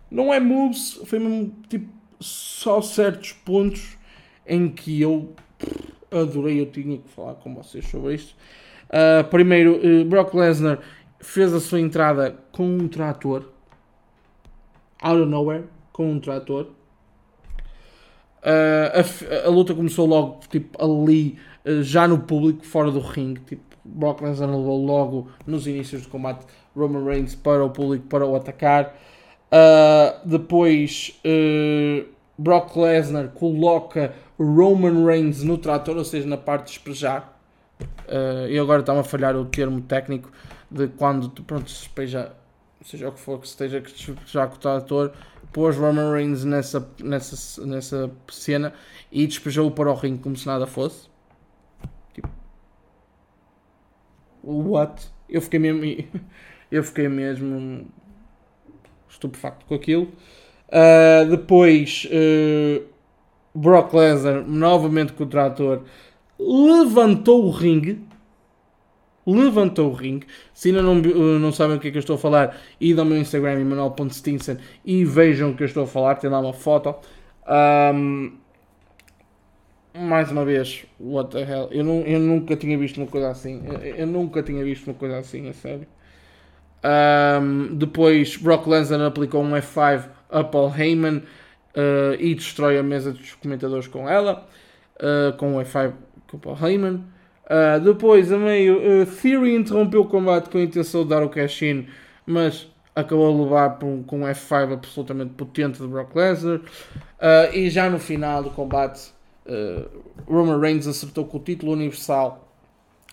Não 0.10 0.34
é 0.34 0.39
moves, 0.39 1.00
foi 1.06 1.20
mesmo 1.20 1.54
tipo 1.70 1.88
só 2.20 2.82
certos 2.82 3.34
pontos 3.34 3.98
em 4.46 4.70
que 4.70 5.02
eu 5.02 5.34
adorei, 6.10 6.60
eu 6.60 6.65
tinha 6.65 6.98
que 6.98 7.10
falar 7.10 7.36
com 7.36 7.54
vocês 7.54 7.86
sobre 7.86 8.15
isto. 8.15 8.36
Uh, 8.88 9.24
primeiro, 9.30 9.82
uh, 9.84 10.06
Brock 10.06 10.34
Lesnar 10.34 10.80
fez 11.19 11.53
a 11.53 11.60
sua 11.60 11.80
entrada 11.80 12.38
com 12.51 12.65
um 12.65 12.88
trator, 12.88 13.43
out 15.01 15.21
of 15.21 15.30
nowhere, 15.30 15.65
com 15.91 16.12
um 16.12 16.19
trator. 16.19 16.67
Uh, 18.43 19.43
a, 19.43 19.47
a, 19.47 19.49
luta 19.49 19.73
começou 19.73 20.06
logo 20.06 20.39
tipo, 20.49 20.82
ali, 20.82 21.38
já 21.82 22.08
no 22.08 22.19
público, 22.19 22.65
fora 22.65 22.91
do 22.91 22.99
ringue. 22.99 23.41
Tipo, 23.41 23.63
Brock 23.84 24.21
Lesnar 24.21 24.49
levou 24.49 24.86
logo 24.86 25.27
nos 25.45 25.65
inícios 25.65 26.03
do 26.03 26.10
combate 26.10 26.45
Roman 26.75 27.03
Reigns 27.03 27.36
para 27.36 27.63
o 27.63 27.69
público 27.69 28.06
para 28.08 28.25
o 28.25 28.36
atacar. 28.36 28.95
Uh, 29.51 30.27
depois, 30.27 31.19
uh, 31.25 32.06
Brock 32.38 32.75
Lesnar 32.75 33.30
coloca 33.30 34.13
Roman 34.38 35.06
Reigns 35.06 35.41
no 35.43 35.58
trator, 35.58 35.97
ou 35.97 36.06
seja, 36.06 36.27
na 36.27 36.38
parte 36.38 36.67
de 36.67 36.73
despejar. 36.73 37.34
Uh, 38.08 38.47
e 38.49 38.58
agora 38.58 38.82
está-me 38.82 38.99
a 38.99 39.03
falhar 39.03 39.36
o 39.36 39.45
termo 39.45 39.82
técnico 39.82 40.32
de 40.69 40.88
quando 40.88 41.30
pronto, 41.43 41.65
despeja, 41.65 42.34
seja 42.84 43.10
o 43.10 43.12
que 43.12 43.19
for 43.19 43.39
que 43.39 43.47
esteja 43.47 43.80
despejar 43.80 44.49
com 44.49 44.56
o 44.56 44.60
trator, 44.60 45.13
pôs 45.51 45.75
Roman 45.75 46.12
Reigns 46.12 46.43
nessa, 46.43 46.88
nessa, 47.01 47.65
nessa 47.65 48.12
cena 48.30 48.73
e 49.12 49.25
despejou-o 49.25 49.71
para 49.71 49.91
o 49.91 49.95
ringue 49.95 50.19
como 50.19 50.36
se 50.36 50.45
nada 50.45 50.67
fosse. 50.67 51.08
Tipo, 52.13 52.30
what? 54.43 55.10
Eu 55.30 55.41
fiquei 55.41 55.60
mesmo, 55.60 55.84
eu 56.71 56.84
fiquei 56.84 57.08
mesmo 57.08 57.88
estupefacto 59.10 59.65
com 59.65 59.75
aquilo. 59.75 60.12
Uh, 60.67 61.30
depois, 61.30 62.08
uh, 62.12 62.86
Brock 63.56 63.93
Lesnar, 63.93 64.45
novamente 64.45 65.13
com 65.13 65.23
o 65.23 65.27
trator, 65.27 65.84
levantou 66.39 67.45
o 67.45 67.49
ringue. 67.49 68.06
Levantou 69.27 69.91
o 69.91 69.93
ringue. 69.93 70.25
Se 70.53 70.69
ainda 70.69 70.81
não, 70.81 70.95
não 70.95 71.51
sabem 71.51 71.75
o 71.75 71.79
que 71.79 71.89
é 71.89 71.91
que 71.91 71.97
eu 71.97 71.99
estou 71.99 72.15
a 72.15 72.19
falar, 72.19 72.57
idam 72.79 73.03
ao 73.03 73.09
meu 73.09 73.19
Instagram, 73.19 73.59
Emanuel.stinson, 73.59 74.55
e 74.85 75.03
vejam 75.03 75.51
o 75.51 75.55
que 75.55 75.63
eu 75.63 75.67
estou 75.67 75.83
a 75.83 75.87
falar. 75.87 76.15
Tem 76.15 76.29
lá 76.29 76.39
uma 76.39 76.53
foto. 76.53 76.95
Um, 77.93 78.37
mais 79.93 80.31
uma 80.31 80.45
vez, 80.45 80.85
what 80.99 81.31
the 81.31 81.41
hell? 81.41 81.67
Eu, 81.71 81.83
não, 81.83 82.01
eu 82.01 82.19
nunca 82.19 82.55
tinha 82.55 82.77
visto 82.77 82.97
uma 82.97 83.07
coisa 83.07 83.29
assim. 83.29 83.63
Eu, 83.67 83.95
eu 83.95 84.07
nunca 84.07 84.41
tinha 84.41 84.63
visto 84.63 84.87
uma 84.87 84.93
coisa 84.93 85.17
assim, 85.17 85.49
a 85.49 85.53
sério. 85.53 85.87
Um, 87.41 87.75
depois 87.75 88.37
Brock 88.37 88.67
Lesnar 88.67 89.01
aplicou 89.01 89.43
um 89.43 89.51
F5 89.51 90.05
a 90.29 90.43
Paul 90.43 90.73
Heyman 90.73 91.17
uh, 91.17 92.13
e 92.19 92.35
destrói 92.35 92.77
a 92.77 92.83
mesa 92.83 93.11
dos 93.11 93.33
comentadores 93.35 93.87
com 93.87 94.07
ela, 94.07 94.47
uh, 94.97 95.35
com 95.37 95.57
o 95.57 95.59
F5 95.59 95.93
com 96.29 96.37
Paul 96.37 96.57
Heyman. 96.61 97.03
Uh, 97.47 97.79
depois, 97.79 98.31
a 98.31 98.38
meio, 98.38 99.05
Theory 99.05 99.55
interrompeu 99.55 100.01
o 100.01 100.05
combate 100.05 100.49
com 100.49 100.57
a 100.57 100.62
intenção 100.62 101.03
de 101.03 101.10
dar 101.10 101.23
o 101.23 101.29
cash-in, 101.29 101.88
mas 102.25 102.67
acabou 102.93 103.27
a 103.27 103.43
levar 103.43 103.83
um, 103.83 104.03
com 104.03 104.21
um 104.21 104.23
F5 104.23 104.73
absolutamente 104.73 105.33
potente 105.33 105.81
de 105.81 105.88
Brock 105.88 106.13
Lesnar. 106.15 106.62
e 107.53 107.69
já 107.69 107.89
no 107.89 107.99
final 107.99 108.43
do 108.43 108.49
combate, 108.49 109.13
Roman 110.25 110.60
Reigns 110.60 110.88
acertou 110.88 111.25
com 111.25 111.38
o 111.38 111.39
título 111.39 111.73
universal 111.73 112.47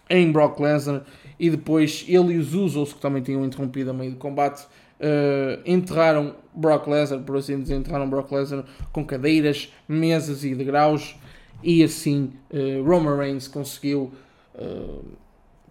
em 0.08 0.30
Brock 0.32 0.58
Lesnar 0.60 1.02
e 1.38 1.50
depois 1.50 2.04
ele 2.08 2.34
e 2.34 2.38
os 2.38 2.54
Usos, 2.54 2.92
que 2.92 3.00
também 3.00 3.22
tinham 3.22 3.44
interrompido 3.44 3.90
a 3.90 3.92
meio 3.92 4.12
do 4.12 4.16
combate, 4.16 4.64
uh, 5.00 5.60
enterraram 5.64 6.34
Brock 6.54 6.86
Lesnar, 6.86 7.20
por 7.20 7.36
assim 7.36 7.60
dizer, 7.60 7.76
enterraram 7.76 8.08
Brock 8.08 8.30
Lesnar 8.32 8.64
com 8.92 9.04
cadeiras, 9.04 9.72
mesas 9.88 10.44
e 10.44 10.54
degraus 10.54 11.16
e 11.62 11.82
assim 11.82 12.32
uh, 12.50 12.84
Roman 12.84 13.16
Reigns 13.16 13.48
conseguiu 13.48 14.12
uh, 14.54 15.04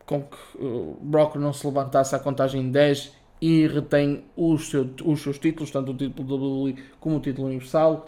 com 0.06 0.22
que 0.24 0.38
Brock 1.02 1.36
não 1.36 1.54
se 1.54 1.65
levantasse 1.65 2.15
à 2.15 2.19
contagem 2.19 2.69
10 2.69 3.13
e 3.41 3.67
retém 3.67 4.24
os, 4.38 4.69
seu, 4.69 4.89
os 5.04 5.22
seus 5.22 5.38
títulos, 5.38 5.69
tanto 5.69 5.91
o 5.91 5.93
título 5.96 6.62
WWE 6.63 6.76
como 7.00 7.17
o 7.17 7.19
título 7.19 7.48
Universal. 7.48 8.06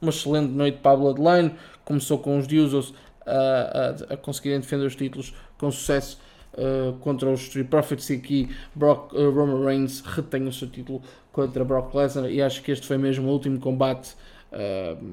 Uma 0.00 0.10
excelente 0.10 0.52
noite 0.52 0.78
para 0.78 0.92
a 0.92 0.96
Bloodline. 0.96 1.52
Começou 1.84 2.18
com 2.18 2.38
os 2.38 2.46
Usos 2.46 2.94
a, 3.26 4.04
a, 4.10 4.14
a 4.14 4.16
conseguirem 4.16 4.60
defender 4.60 4.86
os 4.86 4.94
títulos 4.94 5.34
com 5.58 5.70
sucesso 5.70 6.20
uh, 6.54 6.92
contra 6.98 7.28
os 7.30 7.40
Street 7.42 7.68
Profits 7.68 8.10
e 8.10 8.14
aqui 8.14 8.56
Brock, 8.74 9.12
uh, 9.12 9.30
Roman 9.30 9.64
Reigns 9.64 10.00
retém 10.02 10.46
o 10.46 10.52
seu 10.52 10.68
título 10.68 11.02
contra 11.32 11.64
Brock 11.64 11.92
Lesnar 11.94 12.30
e 12.30 12.40
acho 12.40 12.62
que 12.62 12.70
este 12.70 12.86
foi 12.86 12.96
mesmo 12.96 13.28
o 13.28 13.32
último 13.32 13.58
combate 13.58 14.14
uh, 14.52 15.04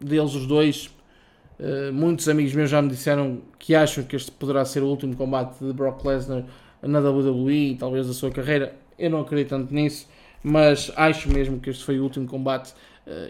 deles 0.00 0.34
os 0.34 0.46
dois. 0.46 0.90
Muitos 1.92 2.28
amigos 2.28 2.54
meus 2.54 2.70
já 2.70 2.82
me 2.82 2.88
disseram 2.88 3.40
que 3.58 3.74
acham 3.74 4.02
que 4.04 4.16
este 4.16 4.30
poderá 4.32 4.64
ser 4.64 4.82
o 4.82 4.86
último 4.86 5.14
combate 5.14 5.64
de 5.64 5.72
Brock 5.72 6.04
Lesnar 6.04 6.44
na 6.82 6.98
WWE, 6.98 7.76
talvez 7.78 8.06
da 8.06 8.12
sua 8.12 8.30
carreira. 8.30 8.74
Eu 8.98 9.10
não 9.10 9.20
acredito 9.20 9.50
tanto 9.50 9.72
nisso, 9.72 10.08
mas 10.42 10.90
acho 10.96 11.30
mesmo 11.32 11.60
que 11.60 11.70
este 11.70 11.84
foi 11.84 12.00
o 12.00 12.02
último 12.02 12.26
combate 12.26 12.74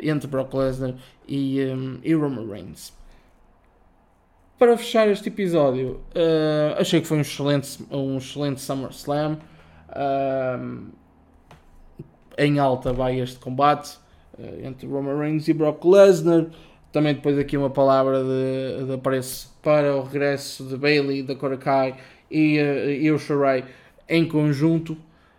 entre 0.02 0.28
Brock 0.28 0.54
Lesnar 0.54 0.94
e, 1.28 1.62
um, 1.64 1.98
e 2.02 2.14
Roman 2.14 2.46
Reigns 2.46 2.92
para 4.62 4.78
fechar 4.78 5.08
este 5.08 5.28
episódio, 5.28 6.00
uh, 6.14 6.78
achei 6.78 7.00
que 7.00 7.06
foi 7.08 7.18
um 7.18 7.22
excelente, 7.22 7.84
um 7.90 8.16
excelente 8.16 8.60
SummerSlam. 8.60 9.36
Uh, 9.88 10.86
em 12.38 12.60
alta 12.60 12.92
vai 12.92 13.18
este 13.18 13.40
combate 13.40 13.98
uh, 14.38 14.64
entre 14.64 14.86
Roman 14.86 15.18
Reigns 15.18 15.48
e 15.48 15.52
Brock 15.52 15.84
Lesnar. 15.84 16.46
Também 16.92 17.14
depois 17.14 17.38
aqui 17.38 17.56
uma 17.56 17.70
palavra 17.70 18.22
de, 18.22 18.84
de 18.84 18.92
apreço 18.92 19.50
para 19.62 19.96
o 19.96 20.02
regresso 20.02 20.64
de 20.64 20.76
Bailey, 20.76 21.22
da 21.22 21.34
Korakai 21.34 21.96
e, 22.30 22.58
uh, 22.58 22.90
e 22.90 23.10
o 23.10 23.18
Shirai 23.18 23.64
em 24.08 24.28
conjunto. 24.28 24.92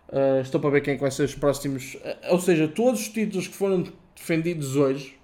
Uh, 0.08 0.40
estou 0.42 0.60
para 0.60 0.70
ver 0.70 0.80
quem 0.80 0.94
é 0.94 0.96
vai 0.96 1.12
ser 1.12 1.22
os 1.22 1.34
próximos. 1.34 1.94
Uh, 1.94 2.32
ou 2.32 2.40
seja, 2.40 2.66
todos 2.66 3.02
os 3.02 3.08
títulos 3.08 3.46
que 3.46 3.54
foram 3.54 3.84
defendidos 4.16 4.74
hoje 4.74 5.16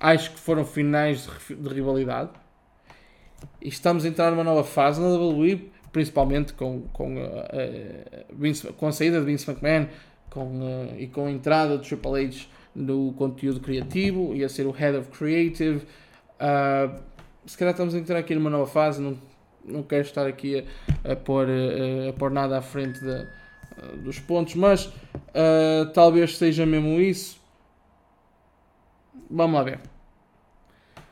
acho 0.00 0.32
que 0.32 0.40
foram 0.40 0.64
finais 0.64 1.28
de, 1.48 1.54
de 1.54 1.68
rivalidade. 1.68 2.30
E 3.62 3.68
estamos 3.68 4.04
a 4.04 4.08
entrar 4.08 4.30
numa 4.32 4.44
nova 4.44 4.64
fase 4.64 5.00
na 5.00 5.06
WWE, 5.06 5.70
principalmente 5.92 6.52
com, 6.52 6.82
com, 6.92 7.16
uh, 7.16 7.28
Vince, 8.32 8.66
com 8.72 8.88
a 8.88 8.92
saída 8.92 9.20
de 9.20 9.26
Vince 9.26 9.48
McMahon 9.48 9.86
com, 10.28 10.94
e 10.98 11.06
com 11.06 11.26
a 11.26 11.30
entrada 11.30 11.78
de 11.78 11.86
Triple 11.86 12.24
H 12.24 12.46
no 12.74 13.12
conteúdo 13.14 13.60
criativo, 13.60 14.34
ia 14.34 14.48
ser 14.48 14.66
o 14.66 14.70
Head 14.70 14.98
of 14.98 15.10
Creative. 15.10 15.82
se 17.46 17.58
calhar 17.58 17.72
estamos 17.72 17.94
a 17.94 17.98
entrar 17.98 18.18
aqui 18.18 18.34
numa 18.34 18.50
nova 18.50 18.66
fase, 18.66 19.00
não, 19.00 19.16
não 19.64 19.82
quero 19.82 20.02
estar 20.02 20.26
aqui 20.26 20.64
a, 21.04 21.12
a, 21.12 21.16
pôr, 21.16 21.46
a, 21.48 22.10
a 22.10 22.12
pôr 22.12 22.30
nada 22.30 22.58
à 22.58 22.62
frente 22.62 23.00
de, 23.00 23.26
dos 24.02 24.18
pontos, 24.18 24.54
mas 24.54 24.86
uh, 24.86 25.90
talvez 25.92 26.36
seja 26.36 26.64
mesmo 26.64 27.00
isso. 27.00 27.38
Vamos 29.30 29.56
lá 29.56 29.62
ver. 29.62 29.80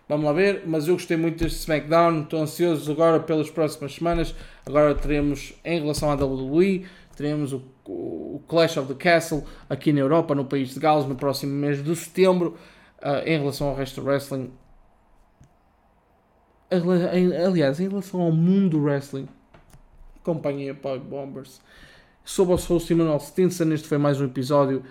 Vamos 0.08 0.26
lá 0.26 0.32
ver, 0.32 0.64
mas 0.66 0.88
eu 0.88 0.94
gostei 0.94 1.16
muito 1.16 1.42
deste 1.42 1.60
SmackDown, 1.60 2.22
estou 2.22 2.42
ansioso 2.42 2.90
agora 2.92 3.20
pelas 3.20 3.50
próximas 3.50 3.94
semanas. 3.94 4.34
Agora 4.66 4.94
teremos, 4.94 5.54
em 5.64 5.80
relação 5.80 6.10
à 6.10 6.14
WWE, 6.14 6.84
teremos 7.16 7.52
o, 7.52 7.62
o 7.86 8.42
Clash 8.48 8.76
of 8.76 8.92
the 8.92 8.94
Castle 8.94 9.44
aqui 9.68 9.92
na 9.92 10.00
Europa, 10.00 10.34
no 10.34 10.44
país 10.44 10.74
de 10.74 10.80
Gales, 10.80 11.06
no 11.06 11.14
próximo 11.14 11.52
mês 11.52 11.82
de 11.82 11.94
setembro. 11.94 12.56
Uh, 13.02 13.26
em 13.26 13.38
relação 13.38 13.68
ao 13.68 13.74
resto 13.74 14.00
do 14.00 14.06
wrestling, 14.06 14.52
aliás, 17.44 17.80
em 17.80 17.88
relação 17.88 18.20
ao 18.20 18.30
mundo 18.30 18.78
do 18.78 18.84
wrestling, 18.84 19.28
acompanhei 20.20 20.70
a 20.70 20.98
Bombers. 20.98 21.60
Sou 22.24 22.46
o 22.46 22.54
host 22.54 22.92
Emanuel 22.92 23.18
Stinson. 23.18 23.72
Este 23.72 23.88
foi 23.88 23.98
mais 23.98 24.20
um 24.20 24.26
episódio 24.26 24.84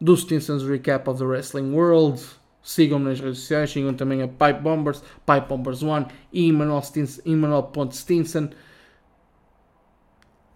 do 0.00 0.16
Stinson's 0.16 0.62
Recap 0.62 1.10
of 1.10 1.18
the 1.18 1.26
Wrestling 1.26 1.72
World. 1.72 2.22
Sigam-me 2.62 3.06
nas 3.06 3.20
redes 3.20 3.40
sociais, 3.40 3.70
sigam 3.70 3.94
também 3.94 4.22
a 4.22 4.28
Pipe 4.28 4.60
Bombers, 4.60 5.02
Pipe 5.24 5.48
Bombers 5.48 5.82
One 5.82 6.06
e 6.32 6.48
Emanuel.Stinson. 6.48 8.50